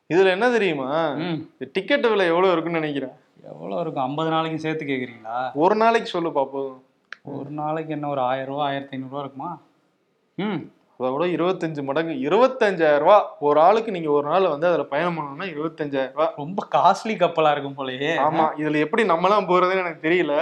இதுல 0.10 0.30
என்ன 0.30 0.50
தெரியுமா? 0.52 0.90
டிக்கெட் 1.74 2.08
விலை 2.08 2.26
எவ்வளவு 2.28 2.52
இருக்குன்னு 2.52 2.80
நினைக்கிறேன்? 2.80 3.16
எவ்வளவு 3.46 3.82
இருக்கும்? 3.82 4.06
ஐம்பது 4.06 4.30
நாளைக்கும் 4.30 4.64
சேர்த்து 4.64 4.86
கேக்குறீங்களா? 4.86 5.40
ஒரு 5.64 5.76
நாளைக்கு 5.76 6.10
சொல்லு 6.10 6.32
பாப்போம் 6.36 6.74
ஒரு 7.34 7.50
நாளைக்கு 7.60 7.92
என்ன 7.94 8.08
ஒரு 8.10 8.22
ஆயிரம் 8.24 8.50
ரூபா 8.50 8.64
ஆயிரத்தி 8.66 8.96
ஐநூறு 8.96 9.12
ரூபா 9.12 9.24
இருக்குமா? 9.24 9.52
ம். 10.38 10.60
அதை 11.00 11.08
விட 11.14 11.24
இருபத்தஞ்சு 11.32 11.82
மடங்கு 11.84 12.14
இருபத்தஞ்சாயிரம் 12.26 13.02
ரூபாய் 13.04 13.24
ஒரு 13.46 13.58
ஆளுக்கு 13.62 13.90
நீங்க 13.92 14.10
ஒரு 14.12 14.26
நாள் 14.28 14.46
வந்து 14.48 14.68
அதுல 14.70 14.84
பயணம் 14.86 15.18
பண்ணணும்னா 15.18 15.48
இருபத்தஞ்சாயிரம் 15.54 16.14
ரூபாய் 16.14 16.38
ரொம்ப 16.38 16.60
காஸ்ட்லி 16.76 17.16
கப்பலா 17.16 17.52
இருக்கும் 17.52 17.76
போலயே. 17.80 18.12
ஆமா 18.26 18.46
இதுல 18.62 18.84
எப்படி 18.86 19.04
நம்மலாம் 19.10 19.50
போறதுன்னு 19.50 19.84
எனக்கு 19.84 20.06
தெரியல. 20.06 20.36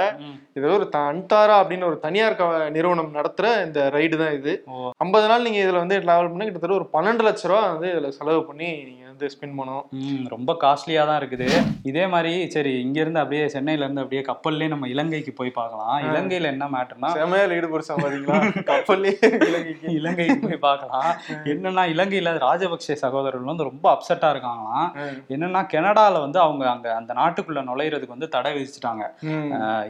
இது 0.57 0.65
ஒரு 0.75 0.86
அன்டாரா 1.03 1.55
அப்படின்னு 1.62 1.89
ஒரு 1.89 2.00
தனியார் 2.00 2.38
நிறுவனம் 2.75 3.15
நடத்துற 3.17 3.48
இந்த 3.65 3.89
ரைடு 3.95 4.17
தான் 4.17 4.38
இது. 4.39 4.53
ஐம்பது 5.00 5.27
நாள் 5.31 5.48
நீங்க 5.48 5.62
இதுல 5.65 5.83
வந்து 5.83 5.98
டிராவல் 6.03 6.31
பண்ணி 6.31 6.48
கிட்டத்தட்ட 6.48 6.79
ஒரு 6.79 6.89
பன்னெண்டு 6.93 7.25
லட்ச 7.27 7.51
ரூபா 7.51 7.63
வந்து 7.72 7.89
இதுல 7.93 8.12
செலவு 8.19 8.43
பண்ணி 8.45 8.69
நீங்க 8.83 9.02
வந்து 9.13 9.27
ஸ்பெண்ட் 9.34 9.55
பண்ணணும். 9.60 9.86
ம் 10.01 10.25
ரொம்ப 10.34 10.51
காஸ்ட்லியா 10.63 11.01
தான் 11.10 11.20
இருக்குது. 11.22 11.48
இதே 11.89 12.03
மாதிரி 12.13 12.32
சரி 12.55 12.72
இங்க 12.86 12.98
இருந்து 13.03 13.22
அப்படியே 13.24 13.43
சென்னையில 13.55 13.86
இருந்து 13.86 14.03
அப்படியே 14.03 14.22
கப்பல்லே 14.29 14.67
நம்ம 14.74 14.88
இலங்கைக்கு 14.93 15.34
போய் 15.39 15.51
பார்க்கலாம். 15.60 15.96
இலங்கையில 16.10 16.51
என்ன 16.53 16.65
மேட்டர்னா 16.75 17.10
செமையால 17.20 17.58
ஈடுபடு 17.60 17.89
சம்பாதிங்களா 17.89 18.39
கப்பல்லே 18.72 19.13
இலங்கைக்கு. 19.50 19.88
இலங்கைக்கு 20.00 20.38
போய் 20.46 20.63
பார்க்கலாம். 20.67 21.10
என்னன்னா 21.53 21.84
இலங்கையில 21.93 22.34
ராஜபக்சே 22.48 22.96
சகோதரர்கள் 23.03 23.51
வந்து 23.51 23.67
ரொம்ப 23.70 23.86
அப்செட்டா 23.96 24.29
இருக்காங்களாம். 24.36 24.88
என்னன்னா 25.36 25.62
கனடால 25.75 26.22
வந்து 26.25 26.39
அவங்க 26.46 26.63
அங்க 26.74 26.88
அந்த 27.00 27.12
நாட்டுக்குள்ள 27.22 27.62
நுழையிறதுக்கு 27.70 28.15
வந்து 28.15 28.29
தடை 28.36 28.51
விதிச்சிட்டாங்க. 28.58 29.03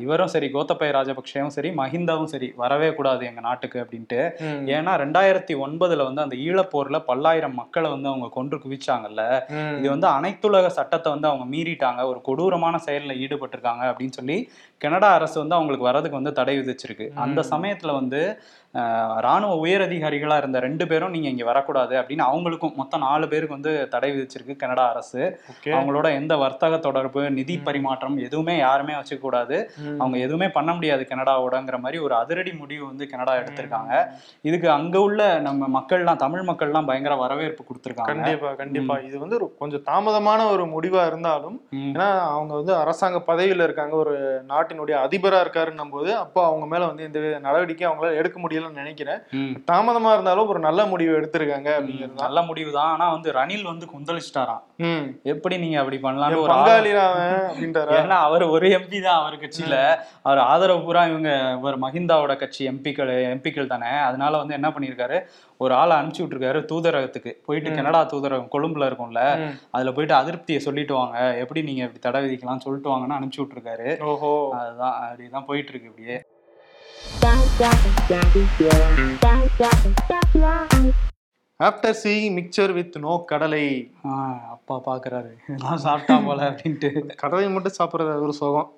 இவரும் 0.05 0.33
சரி 0.35 0.49
கோத்தபய 0.55 0.91
ராஜபக்சேவும் 0.99 1.55
சரி 1.57 1.71
மஹிந்தாவும் 1.81 2.31
சரி 2.33 2.49
வரவே 2.63 2.89
கூடாது 2.97 3.23
எங்க 3.31 3.41
நாட்டுக்கு 3.49 3.77
அப்படின்ட்டு. 3.83 4.21
ஏன்னா 4.77 4.93
ரெண்டாயிரத்தி 5.03 5.53
ஒன்பதுல 5.65 6.05
வந்து 6.09 6.25
அந்த 6.25 6.35
ஈழப்போர்ல 6.47 6.97
பல்லாயிரம் 7.09 7.57
மக்களை 7.61 7.89
வந்து 7.95 8.09
அவங்க 8.11 8.27
கொன்று 8.37 8.57
குவிச்சாங்கல்ல. 8.63 9.12
ம். 9.49 9.77
இது 9.77 9.89
வந்து 9.89 10.07
அனைத்துலக 10.07 10.67
சட்டத்தை 10.67 11.11
வந்து 11.11 11.27
அவங்க 11.27 11.57
மீறிட்டாங்க. 11.57 12.03
ஒரு 12.05 12.21
கொடூரமான 12.21 12.79
செயல்ல 12.85 13.17
ஈடுபட்டிருக்காங்க 13.17 13.83
அப்படின்னு 13.85 14.11
சொல்லி 14.11 14.49
கனடா 14.77 15.13
அரசு 15.13 15.39
வந்து 15.39 15.55
அவங்களுக்கு 15.55 15.89
வரதுக்கு 15.89 16.19
வந்து 16.21 16.33
தடை 16.33 16.59
விதிச்சிருக்கு. 16.59 17.13
அந்த 17.15 17.41
சமயத்துல 17.49 17.91
வந்து 17.91 18.41
ராணுவ 19.23 19.53
உயரதிகாரிகளா 19.63 20.35
இருந்த 20.37 20.59
ரெண்டு 20.59 20.87
பேரும் 20.87 21.11
நீங்க 21.11 21.27
இங்க 21.27 21.45
வரக்கூடாது 21.45 21.93
அப்படின்னு 21.95 22.23
அவங்களுக்கும் 22.27 22.75
மொத்தம் 22.75 23.03
நாலு 23.03 23.25
பேருக்கு 23.27 23.55
வந்து 23.55 23.71
தடை 23.87 24.09
விதிச்சிருக்கு 24.11 24.55
கனடா 24.55 24.85
அரசு. 24.89 25.21
அவங்களோட 25.73 26.07
எந்த 26.15 26.33
வர்த்தக 26.37 26.77
தொடர்பு 26.79 27.21
நிதி 27.31 27.55
பரிமாற்றம் 27.59 28.17
எதுவுமே 28.19 28.55
யாருமே 28.57 28.93
வச்சுக்க 28.95 29.21
கூடாது 29.21 29.57
ம். 29.83 29.97
அவங்க 29.99 30.17
எதுவுமே 30.19 30.47
பண்ண 30.49 30.71
முடியாது 30.73 31.05
கனடாவோடங்கிற 31.09 31.79
மாதிரி 31.79 31.99
ஒரு 31.99 32.15
அதிரடி 32.15 32.53
முடிவு 32.53 32.83
வந்து 32.85 33.07
கனடா 33.07 33.35
எடுத்திருக்காங்க. 33.35 33.93
இதுக்கு 34.45 34.69
அங்க 34.69 34.95
உள்ள 35.01 35.19
நம்ம 35.41 35.69
மக்கள்லாம் 35.77 36.21
தமிழ் 36.23 36.47
மக்கள்லாம் 36.49 36.85
பயங்கர 36.85 37.15
வரவேற்பு 37.15 37.63
கொடுத்திருக்காங்க. 37.63 38.11
கண்டிப்பா 38.13 38.51
கண்டிப்பா. 38.55 38.97
இது 39.01 39.17
வந்து 39.19 39.39
கொஞ்சம் 39.59 39.85
தாமதமான 39.85 40.49
ஒரு 40.51 40.65
முடிவா 40.73 41.03
இருந்தாலும். 41.05 41.57
ஏன்னா 41.85 42.09
அவங்க 42.31 42.53
வந்து 42.55 42.75
அரசாங்க 42.75 43.17
பதவியில 43.27 43.63
இருக்காங்க. 43.63 43.95
ஒரு 43.97 44.15
நாட்டினுடைய 44.49 44.95
அதிபரா 45.05 45.39
இருக்காருன்னும் 45.43 45.91
போது 45.91 46.11
அப்போ 46.17 46.41
அவங்க 46.45 46.65
மேல 46.67 46.83
வந்து 46.85 47.01
வித 47.19 47.39
நடவடிக்கை 47.43 47.87
அவங்களால 47.87 48.19
எடுக்க 48.19 48.37
முடியலன்னு 48.63 48.83
நினைக்கிறேன். 48.83 49.19
தாமதமா 49.71 50.09
இருந்தாலும் 50.15 50.49
ஒரு 50.53 50.59
நல்ல 50.59 50.81
முடிவு 50.85 51.11
எடுத்திருக்காங்க 51.19 51.69
அப்படிங்கிறது 51.77 52.23
நல்ல 52.25 52.41
முடிவு 52.41 52.71
தான் 52.71 52.91
ஆனா 52.93 53.05
வந்து 53.11 53.29
ரணில் 53.31 53.69
வந்து 53.71 53.85
குந்தளிச்சிட்டாராம். 53.93 54.63
எப்படி 55.33 55.57
நீங்க 55.57 55.77
அப்படி 55.81 55.99
ஒரு 56.41 56.51
பங்காளி 56.53 56.91
ஏன்னா 57.99 58.17
அவர் 58.27 58.45
ஒரு 58.55 58.67
எம்பி 58.77 58.99
தான் 59.07 59.19
அவர் 59.21 59.41
கட்சியில. 59.43 59.77
அவர் 60.27 60.41
ஆதரவு 60.49 60.83
பூரா 60.87 61.03
இவங்க 61.05 61.31
இவர் 61.59 61.77
மஹிந்தாவோட 61.85 62.35
கட்சி 62.37 62.61
எம்பிக்கள் 62.71 63.13
எம்பிக்கள் 63.33 63.71
தானே. 63.73 63.91
அதனால 64.09 64.37
வந்து 64.37 64.57
என்ன 64.59 64.69
பண்ணியிருக்காரு? 64.75 65.19
ஒரு 65.57 65.73
ஆளை 65.73 65.93
அனுப்பிச்சு 65.97 66.23
விட்டுருக்காரு 66.23 66.59
தூதரகத்துக்கு. 66.71 67.31
போயிட்டு 67.47 67.69
கனடா 67.77 68.01
தூதரகம் 68.13 68.53
கொழும்புல 68.55 68.87
இருக்கும்ல. 68.89 69.21
அதுல 69.75 69.91
போயிட்டு 69.97 70.15
அதிருப்தியை 70.21 70.59
சொல்லிட்டு 70.67 70.93
வாங்க. 70.99 71.17
எப்படி 71.43 71.61
நீங்க 71.61 71.81
இப்படி 71.87 71.99
தடை 71.99 72.21
விதிக்கலாம்னு 72.25 72.65
சொல்லிட்டு 72.67 72.91
வாங்கன்னு 72.91 73.17
அனுப்பிச்சு 73.17 73.43
விட்டுருக்காரு. 73.43 73.89
ஓஹோ. 74.11 74.31
அதுதான் 74.59 74.95
அப்படிதான் 75.01 75.47
போயிட்டு 75.49 75.71
இருக்கு 75.73 75.91
இப்படியே. 75.91 76.17
After 81.59 81.97
seeing 82.03 82.33
mixture 82.37 82.71
with 82.77 82.95
no 83.03 83.13
கடலை. 83.31 83.65
அப்பா 84.53 84.75
பாக்குறாரு. 84.87 85.31
நான் 85.63 85.81
சாப்பிட்டா 85.85 86.15
போல 86.27 86.39
அப்படின்ட்டு. 86.49 86.89
கடலை 87.21 87.49
மட்டும் 87.49 87.77
சாப்பிட்றது 87.77 88.23
ஒரு 88.25 88.33
சுகம். 88.39 88.69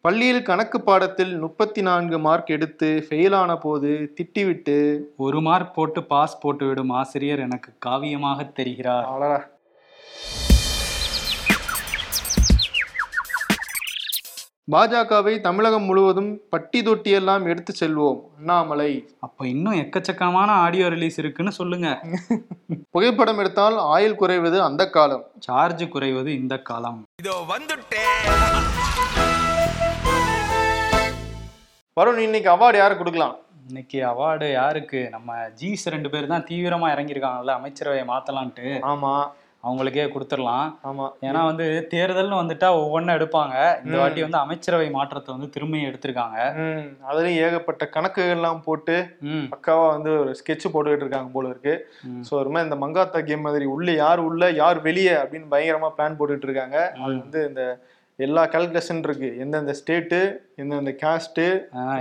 பள்ளியில் 0.00 0.42
கணக்கு 0.42 0.80
பாடத்தில் 0.80 1.34
முப்பத்தி 1.38 1.82
நான்கு 1.82 2.18
மார்க் 2.18 2.54
எடுத்து 2.56 2.88
ஃபெயில் 3.08 3.36
ஆன 3.40 3.56
போது 3.56 3.90
திட்டிவிட்டு 4.20 4.76
ஒரு 5.26 5.40
மார்க் 5.48 5.74
போட்டு 5.74 6.02
பாஸ் 6.12 6.40
போட்டு 6.40 6.66
விடும் 6.66 6.94
ஆசிரியர் 7.00 7.44
எனக்கு 7.48 7.72
காவியமாக 7.86 8.48
தெரிகிறார். 8.60 9.06
அவ்வளோடா 9.10 9.40
பாஜகவை 14.72 15.40
தமிழகம் 15.40 15.82
முழுவதும் 15.82 16.40
பட்டி 16.48 16.80
தொட்டியெல்லாம் 16.82 17.48
எடுத்து 17.48 17.72
செல்வோம் 17.80 18.20
அண்ணாமலை. 18.38 19.08
அப்ப 19.20 19.48
இன்னும் 19.48 19.74
எக்கச்சக்கமான 19.74 20.46
ஆடியோ 20.46 20.88
ரிலீஸ் 20.88 21.18
இருக்குன்னு 21.18 21.52
சொல்லுங்க. 21.52 22.00
புகைப்படம் 22.90 23.38
எடுத்தால் 23.38 23.78
ஆயுள் 23.78 24.14
குறைவது 24.14 24.62
அந்த 24.62 24.90
காலம். 24.90 25.24
சார்ஜ் 25.38 25.88
குறைவது 25.88 26.34
இந்த 26.34 26.58
காலம். 26.58 27.04
வருண் 32.00 32.18
இன்னைக்கு 32.18 32.50
அவார்டு 32.50 32.76
யாருக்கு 32.76 33.02
கொடுக்கலாம்? 33.04 33.36
இன்னைக்கு 33.68 34.00
அவார்டு 34.04 34.52
யாருக்கு? 34.52 35.08
நம்ம 35.10 35.48
ஜீஸ் 35.54 35.88
ரெண்டு 35.88 36.10
பேர் 36.10 36.26
தான் 36.26 36.44
தீவிரமா 36.44 36.88
இறங்கியிருக்காங்கல்ல 36.94 37.54
அமைச்சரவையை 37.60 38.06
மாத்தலான்ட்டு. 38.12 38.66
ஆமா. 38.82 39.26
அவங்களுக்கே 39.64 40.04
கொடுத்துடலாம். 40.14 40.66
ஆமா. 40.88 41.06
ஏன்னா 41.26 41.40
வந்து 41.48 41.66
தேர்தல்னு 41.92 42.40
வந்துட்டா 42.40 42.68
ஒவ்வொன்றும் 42.80 43.16
எடுப்பாங்க. 43.18 43.54
இந்த 43.84 43.96
வாட்டி 44.00 44.24
வந்து 44.26 44.40
அமைச்சரவை 44.42 44.88
மாற்றத்தை 44.96 45.30
வந்து 45.36 45.48
திரும்பி 45.54 45.80
எடுத்திருக்காங்க. 45.90 46.38
அதுலயும் 47.08 47.40
ஏகப்பட்ட 47.46 47.88
கணக்குகள்லாம் 47.96 48.64
போட்டு 48.68 48.96
பக்காவா 49.54 49.86
வந்து 49.96 50.12
ஒரு 50.22 50.32
ஸ்கெட்ச் 50.40 50.72
போட்டுக்கிட்டு 50.74 51.06
இருக்காங்க 51.06 51.32
போல 51.36 51.48
இருக்கு. 51.54 51.74
ஸோ 52.28 52.34
ஒரு 52.42 52.52
மாதிரி 52.52 52.68
இந்த 52.70 52.78
மங்காத்தா 52.84 53.22
கேம் 53.30 53.46
மாதிரி 53.48 53.68
உள்ள 53.74 53.90
யார் 54.04 54.22
உள்ள 54.28 54.52
யார் 54.62 54.80
வெளியே 54.88 55.16
அப்படின்னு 55.22 55.52
பயங்கரமா 55.54 55.90
பிளான் 55.98 56.18
போட்டுட்டு 56.20 56.48
இருக்காங்க. 56.48 56.78
அது 57.02 57.14
வந்து 57.24 57.42
இந்த 57.50 57.64
எல்லா 58.18 58.42
கால்குலேஷன் 58.50 59.00
இருக்கு. 59.06 59.28
எந்தெந்த 59.42 59.72
ஸ்டேட்டு 59.78 60.18
எந்தெந்த 60.62 60.92
காஸ்ட்டு 61.00 61.46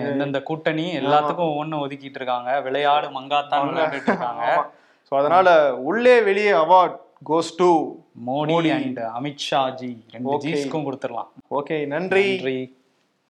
எந்தெந்த 0.09 0.39
கூட்டணி 0.49 0.85
எல்லாத்துக்கும் 0.99 1.51
ஒவ்வொன்றும் 1.53 1.83
ஒதுக்கிட்டு 1.85 2.19
இருக்காங்க. 2.21 2.49
விளையாடு 2.67 3.07
மங்காத்தான் 3.17 3.71
இருக்காங்க. 3.95 4.43
ஸோ 5.07 5.13
அதனால 5.21 5.47
உள்ளே 5.89 6.13
வெளியே 6.27 6.51
award 6.65 6.99
goes 7.25 7.55
to 7.57 7.95
Modi 8.27 8.71
and 8.71 8.97
Amit Shah 8.97 9.73
G 9.73 10.03
ரெண்டு. 10.11 10.37
ஜீஸ்க்கும் 10.37 10.85
கொடுத்துடலாம். 10.85 11.27
ஓகே 11.51 11.85
நன்றி. 11.85 12.35
நன்றி. 12.35 12.77